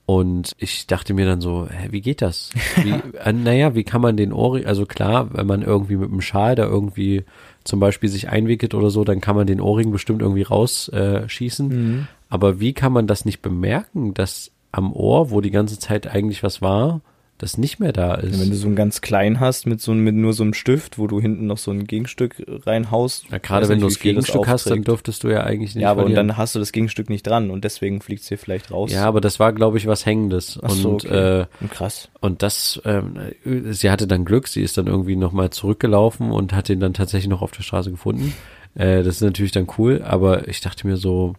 Und 0.06 0.52
ich 0.58 0.86
dachte 0.86 1.14
mir 1.14 1.26
dann 1.26 1.40
so, 1.40 1.66
hä, 1.68 1.88
wie 1.90 2.00
geht 2.00 2.22
das? 2.22 2.50
Wie, 2.76 2.90
äh, 3.24 3.32
naja, 3.32 3.74
wie 3.74 3.82
kann 3.82 4.00
man 4.00 4.16
den 4.16 4.32
Ohrring, 4.32 4.64
also 4.64 4.86
klar, 4.86 5.34
wenn 5.34 5.48
man 5.48 5.62
irgendwie 5.62 5.96
mit 5.96 6.10
einem 6.10 6.20
Schal 6.20 6.54
da 6.54 6.64
irgendwie 6.64 7.24
zum 7.64 7.80
Beispiel 7.80 8.08
sich 8.08 8.28
einwickelt 8.28 8.74
oder 8.74 8.90
so, 8.90 9.02
dann 9.02 9.20
kann 9.20 9.34
man 9.34 9.48
den 9.48 9.60
Ohrring 9.60 9.90
bestimmt 9.90 10.22
irgendwie 10.22 10.42
rausschießen. 10.42 11.70
Äh. 11.70 11.74
Mhm. 11.74 12.08
Aber 12.28 12.60
wie 12.60 12.72
kann 12.72 12.92
man 12.92 13.08
das 13.08 13.24
nicht 13.24 13.42
bemerken, 13.42 14.14
dass 14.14 14.52
am 14.70 14.92
Ohr, 14.92 15.30
wo 15.30 15.40
die 15.40 15.50
ganze 15.50 15.78
Zeit 15.78 16.06
eigentlich 16.06 16.44
was 16.44 16.62
war, 16.62 17.00
das 17.38 17.58
nicht 17.58 17.80
mehr 17.80 17.92
da 17.92 18.14
ist? 18.14 18.40
Wenn 18.40 18.50
du 18.50 18.56
so 18.56 18.66
einen 18.66 18.76
ganz 18.76 19.00
kleinen 19.00 19.40
hast 19.40 19.66
mit 19.66 19.80
so 19.80 19.92
mit 19.92 20.14
nur 20.14 20.32
so 20.32 20.42
einem 20.42 20.54
Stift, 20.54 20.98
wo 20.98 21.06
du 21.06 21.20
hinten 21.20 21.46
noch 21.46 21.58
so 21.58 21.70
ein 21.70 21.84
Gegenstück 21.86 22.42
reinhaust. 22.66 23.26
ja, 23.30 23.38
gerade 23.38 23.68
wenn 23.68 23.80
du 23.80 23.86
das 23.86 23.98
Gegenstück 23.98 24.46
hast, 24.46 24.70
dann 24.70 24.82
dürftest 24.82 25.22
du 25.24 25.28
ja 25.28 25.44
eigentlich 25.44 25.74
nicht 25.74 25.82
Ja, 25.82 25.90
aber 25.90 26.02
und 26.02 26.08
verlieren. 26.12 26.28
dann 26.28 26.36
hast 26.36 26.54
du 26.54 26.58
das 26.58 26.72
Gegenstück 26.72 27.10
nicht 27.10 27.26
dran 27.26 27.50
und 27.50 27.64
deswegen 27.64 28.00
fliegt 28.00 28.22
es 28.22 28.28
dir 28.28 28.38
vielleicht 28.38 28.70
raus. 28.70 28.90
ja, 28.92 29.04
aber 29.04 29.20
das 29.20 29.38
war, 29.38 29.52
glaube 29.52 29.78
ich, 29.78 29.86
was 29.86 30.06
Hängendes. 30.06 30.58
Ach 30.62 30.70
so, 30.70 30.90
und 30.90 31.04
okay. 31.04 31.40
äh, 31.42 31.46
Und 31.60 31.70
krass. 31.70 32.08
Und 32.20 32.42
das, 32.42 32.80
ähm, 32.84 33.16
sie 33.44 33.90
hatte 33.90 34.06
dann 34.06 34.24
Glück, 34.24 34.48
sie 34.48 34.62
ist 34.62 34.78
dann 34.78 34.86
irgendwie 34.86 35.16
nochmal 35.16 35.50
zurückgelaufen 35.50 36.30
und 36.30 36.52
hat 36.52 36.68
ihn 36.70 36.80
dann 36.80 36.94
tatsächlich 36.94 37.28
noch 37.28 37.42
auf 37.42 37.50
der 37.52 37.62
Straße 37.62 37.90
gefunden. 37.90 38.32
Äh, 38.74 39.02
das 39.02 39.16
ist 39.16 39.20
natürlich 39.22 39.52
dann 39.52 39.66
cool, 39.78 40.02
aber 40.04 40.48
ich 40.48 40.60
dachte 40.60 40.86
mir 40.86 40.96
so, 40.96 41.34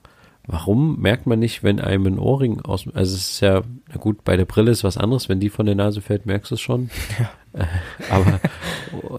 warum 0.47 0.99
merkt 0.99 1.27
man 1.27 1.39
nicht, 1.39 1.61
wenn 1.61 1.79
einem 1.79 2.05
ein 2.07 2.19
Ohrring 2.19 2.61
aus, 2.61 2.85
also 2.93 3.15
es 3.15 3.31
ist 3.31 3.39
ja, 3.41 3.63
na 3.89 3.97
gut, 3.97 4.23
bei 4.23 4.37
der 4.37 4.45
Brille 4.45 4.71
ist 4.71 4.83
was 4.83 4.97
anderes, 4.97 5.27
wenn 5.27 5.41
die 5.41 5.49
von 5.49 5.65
der 5.65 5.75
Nase 5.75 6.01
fällt, 6.01 6.25
merkst 6.25 6.51
du 6.51 6.55
es 6.55 6.61
schon. 6.61 6.89
Äh, 7.53 7.63
aber, 8.11 8.39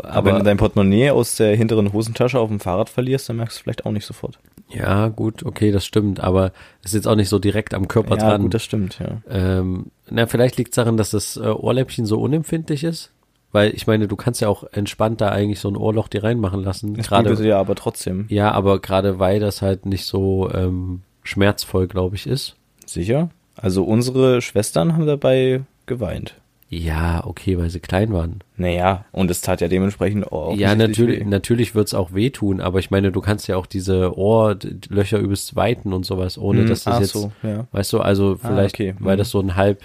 Aber 0.04 0.26
wenn 0.26 0.34
du 0.34 0.36
aber, 0.36 0.42
dein 0.44 0.58
Portemonnaie 0.58 1.10
aus 1.10 1.34
der 1.36 1.56
hinteren 1.56 1.92
Hosentasche 1.92 2.38
auf 2.38 2.50
dem 2.50 2.60
Fahrrad 2.60 2.88
verlierst, 2.88 3.28
dann 3.28 3.36
merkst 3.36 3.56
du 3.56 3.58
es 3.58 3.62
vielleicht 3.62 3.86
auch 3.86 3.90
nicht 3.90 4.04
sofort. 4.04 4.38
ja, 4.68 5.08
gut, 5.08 5.44
okay, 5.44 5.72
das 5.72 5.84
stimmt, 5.84 6.20
aber 6.20 6.52
es 6.82 6.90
ist 6.90 6.94
jetzt 6.94 7.08
auch 7.08 7.16
nicht 7.16 7.30
so 7.30 7.40
direkt 7.40 7.74
am 7.74 7.88
Körper 7.88 8.16
ja, 8.16 8.28
dran. 8.28 8.42
gut, 8.42 8.54
das 8.54 8.62
stimmt, 8.62 9.00
ja. 9.00 9.22
Ähm, 9.28 9.86
na, 10.08 10.26
vielleicht 10.26 10.56
liegt 10.56 10.70
es 10.70 10.76
daran, 10.76 10.96
dass 10.96 11.10
das 11.10 11.36
äh, 11.36 11.48
Ohrläppchen 11.48 12.06
so 12.06 12.20
unempfindlich 12.20 12.84
ist. 12.84 13.10
Weil 13.50 13.74
ich 13.74 13.86
meine, 13.86 14.06
du 14.06 14.14
kannst 14.14 14.40
ja 14.42 14.48
auch 14.48 14.64
entspannt 14.72 15.20
da 15.22 15.30
eigentlich 15.30 15.58
so 15.58 15.68
ein 15.68 15.76
Ohrloch 15.76 16.08
dir 16.08 16.22
reinmachen 16.22 16.62
lassen. 16.62 16.94
Es 16.98 17.08
Gerade, 17.08 17.32
ja 17.44 17.58
aber 17.58 17.74
trotzdem. 17.74 18.26
ja, 18.28 18.52
aber 18.52 18.78
gerade 18.78 19.18
weil 19.18 19.40
das 19.40 19.62
halt 19.62 19.86
nicht 19.86 20.04
so 20.04 20.50
ähm, 20.52 21.00
schmerzvoll, 21.22 21.88
glaube 21.88 22.16
ich, 22.16 22.26
ist. 22.26 22.56
Sicher? 22.86 23.30
Also 23.56 23.84
unsere 23.84 24.40
Schwestern 24.40 24.94
haben 24.94 25.06
dabei 25.06 25.62
geweint. 25.86 26.34
Ja, 26.70 27.24
okay, 27.24 27.56
weil 27.56 27.70
sie 27.70 27.80
klein 27.80 28.12
waren. 28.12 28.40
Naja, 28.58 29.06
und 29.10 29.30
es 29.30 29.40
tat 29.40 29.62
ja 29.62 29.68
dementsprechend 29.68 30.30
auch 30.30 30.54
ja, 30.54 30.74
natürlich, 30.74 31.20
weh. 31.20 31.24
natürlich 31.24 31.74
wird's 31.74 31.94
auch 31.94 32.12
wehtun, 32.12 32.60
aber 32.60 32.78
ich 32.78 32.90
meine, 32.90 33.10
du 33.10 33.22
kannst 33.22 33.48
ja 33.48 33.56
auch 33.56 33.64
diese 33.64 34.16
Ohrlöcher 34.18 35.18
übelst 35.18 35.56
weiten 35.56 35.94
und 35.94 36.04
sowas, 36.04 36.36
ohne 36.36 36.60
Hm, 36.60 36.68
dass 36.68 36.84
das 36.84 36.94
ach 36.94 37.00
jetzt, 37.00 37.12
so, 37.12 37.32
ja. 37.42 37.66
weißt 37.72 37.94
du, 37.94 38.00
also 38.00 38.36
vielleicht, 38.36 38.74
okay, 38.74 38.94
weil 38.98 39.12
hm. 39.14 39.18
das 39.18 39.30
so 39.30 39.40
ein 39.40 39.56
halb, 39.56 39.82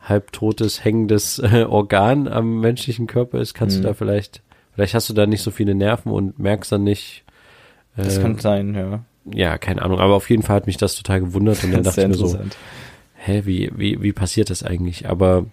halb 0.00 0.32
totes, 0.32 0.84
hängendes 0.84 1.38
äh, 1.38 1.64
Organ 1.68 2.26
am 2.26 2.58
menschlichen 2.58 3.06
Körper 3.06 3.38
ist, 3.38 3.54
kannst 3.54 3.76
Hm. 3.76 3.82
du 3.82 3.88
da 3.88 3.94
vielleicht, 3.94 4.42
vielleicht 4.72 4.94
hast 4.94 5.08
du 5.10 5.14
da 5.14 5.26
nicht 5.26 5.42
so 5.42 5.52
viele 5.52 5.76
Nerven 5.76 6.10
und 6.10 6.40
merkst 6.40 6.72
dann 6.72 6.82
nicht, 6.82 7.22
äh, 7.96 8.02
Das 8.02 8.20
kann 8.20 8.36
sein, 8.38 8.74
ja. 8.74 9.04
Ja, 9.34 9.58
keine 9.58 9.82
Ahnung, 9.82 9.98
aber 10.00 10.14
auf 10.14 10.28
jeden 10.30 10.42
Fall 10.42 10.56
hat 10.56 10.66
mich 10.66 10.76
das 10.76 10.94
total 10.96 11.20
gewundert 11.20 11.62
und 11.64 11.72
dann 11.72 11.82
dachte 11.84 12.02
ich 12.02 12.08
mir 12.08 12.14
so, 12.14 12.38
hä, 13.14 13.42
wie, 13.44 13.70
wie, 13.76 14.02
wie 14.02 14.12
passiert 14.12 14.50
das 14.50 14.62
eigentlich? 14.62 15.08
Aber 15.08 15.46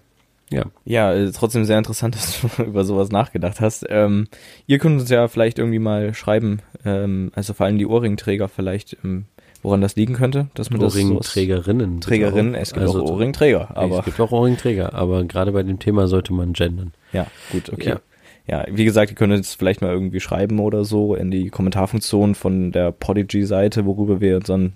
ja, 0.50 0.66
Ja, 0.86 1.14
äh, 1.14 1.32
trotzdem 1.32 1.66
sehr 1.66 1.78
interessant, 1.78 2.16
dass 2.16 2.42
du 2.42 2.64
über 2.64 2.86
sowas 2.86 3.12
nachgedacht 3.12 3.60
hast. 3.60 3.86
Ähm, 3.90 4.28
ihr 4.66 4.80
könnt 4.80 5.02
uns 5.02 5.10
ja 5.10 5.28
vielleicht 5.28 5.60
irgendwie 5.60 5.80
mal 5.80 6.14
schreiben, 6.14 6.60
ähm, 6.86 7.32
also 7.36 7.54
vor 7.54 7.66
allem 7.66 7.78
die 7.78 7.86
Ohrringträger 7.86 8.48
vielleicht, 8.48 8.98
ähm, 9.04 9.26
woran 9.64 9.82
das 9.82 9.96
liegen 9.96 10.14
könnte, 10.14 10.48
dass 10.54 10.70
man 10.70 10.80
das 10.80 10.94
Ohrringträgerinnen. 10.94 12.00
Trägerinnen, 12.00 12.56
es 12.56 12.74
gibt 12.74 12.86
Also 12.86 13.04
auch 13.04 13.12
Ohrringträger, 13.12 13.72
Aber 13.72 13.82
aber 13.82 14.00
es 14.00 14.06
gibt 14.06 14.20
auch 14.22 14.32
Ohrringträger, 14.32 14.94
aber 14.94 15.24
gerade 15.26 15.52
bei 15.52 15.64
dem 15.64 15.80
Thema 15.80 16.08
sollte 16.08 16.32
man 16.34 16.54
gendern. 16.54 16.94
ja, 17.12 17.28
gut, 17.52 17.70
okay. 17.74 17.90
Ja. 17.90 18.00
Ja. 18.48 18.66
wie 18.72 18.86
gesagt, 18.86 19.12
ihr 19.12 19.16
könnt 19.16 19.34
uns 19.34 19.54
vielleicht 19.54 19.82
mal 19.82 19.92
irgendwie 19.92 20.20
schreiben 20.20 20.60
oder 20.60 20.86
so 20.86 21.16
in 21.16 21.32
die 21.32 21.50
Kommentarfunktion 21.50 22.34
von 22.36 22.72
der 22.72 22.92
Podigy-Seite, 22.92 23.86
worüber 23.86 24.22
wir 24.22 24.38
unseren 24.38 24.74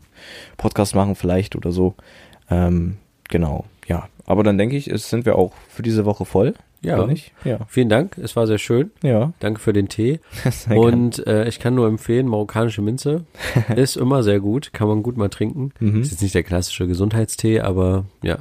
Podcast 0.57 0.93
machen 0.93 1.15
vielleicht 1.15 1.55
oder 1.55 1.71
so. 1.71 1.95
Ähm, 2.49 2.97
genau, 3.29 3.65
ja. 3.87 4.09
Aber 4.25 4.43
dann 4.43 4.57
denke 4.57 4.75
ich, 4.75 4.87
es 4.87 5.09
sind 5.09 5.25
wir 5.25 5.37
auch 5.37 5.53
für 5.69 5.83
diese 5.83 6.05
Woche 6.05 6.25
voll. 6.25 6.53
Ja. 6.81 7.07
Ja. 7.43 7.59
Vielen 7.67 7.89
Dank, 7.89 8.17
es 8.17 8.35
war 8.35 8.47
sehr 8.47 8.57
schön. 8.57 8.91
Ja. 9.03 9.33
Danke 9.39 9.59
für 9.59 9.71
den 9.71 9.87
Tee. 9.87 10.19
Und 10.69 11.25
äh, 11.27 11.47
ich 11.47 11.59
kann 11.59 11.75
nur 11.75 11.87
empfehlen, 11.87 12.27
marokkanische 12.27 12.81
Minze 12.81 13.25
ist 13.75 13.97
immer 13.97 14.23
sehr 14.23 14.39
gut, 14.39 14.73
kann 14.73 14.87
man 14.87 15.03
gut 15.03 15.15
mal 15.15 15.29
trinken. 15.29 15.73
Mhm. 15.79 16.01
Ist 16.01 16.11
jetzt 16.11 16.23
nicht 16.23 16.35
der 16.35 16.43
klassische 16.43 16.87
Gesundheitstee, 16.87 17.61
aber 17.61 18.05
ja. 18.23 18.39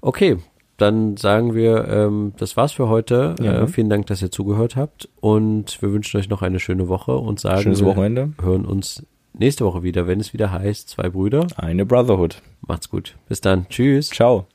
Okay, 0.00 0.38
dann 0.76 1.16
sagen 1.16 1.54
wir, 1.54 1.86
ähm, 1.88 2.32
das 2.38 2.56
war's 2.56 2.72
für 2.72 2.88
heute. 2.88 3.34
Ja. 3.40 3.62
Äh, 3.62 3.66
vielen 3.66 3.90
Dank, 3.90 4.06
dass 4.06 4.22
ihr 4.22 4.30
zugehört 4.30 4.76
habt 4.76 5.08
und 5.20 5.80
wir 5.80 5.92
wünschen 5.92 6.18
euch 6.18 6.28
noch 6.28 6.42
eine 6.42 6.60
schöne 6.60 6.88
Woche 6.88 7.16
und 7.16 7.40
sagen, 7.40 7.62
Schönes 7.62 7.80
wir 7.80 7.86
Wochenende. 7.86 8.32
hören 8.40 8.64
uns 8.64 9.04
nächste 9.32 9.64
Woche 9.64 9.82
wieder, 9.82 10.06
wenn 10.06 10.20
es 10.20 10.32
wieder 10.32 10.50
heißt, 10.50 10.88
zwei 10.88 11.08
Brüder. 11.08 11.46
Eine 11.56 11.86
Brotherhood. 11.86 12.42
Macht's 12.66 12.88
gut. 12.88 13.16
Bis 13.28 13.40
dann. 13.40 13.68
Tschüss. 13.68 14.10
Ciao. 14.10 14.46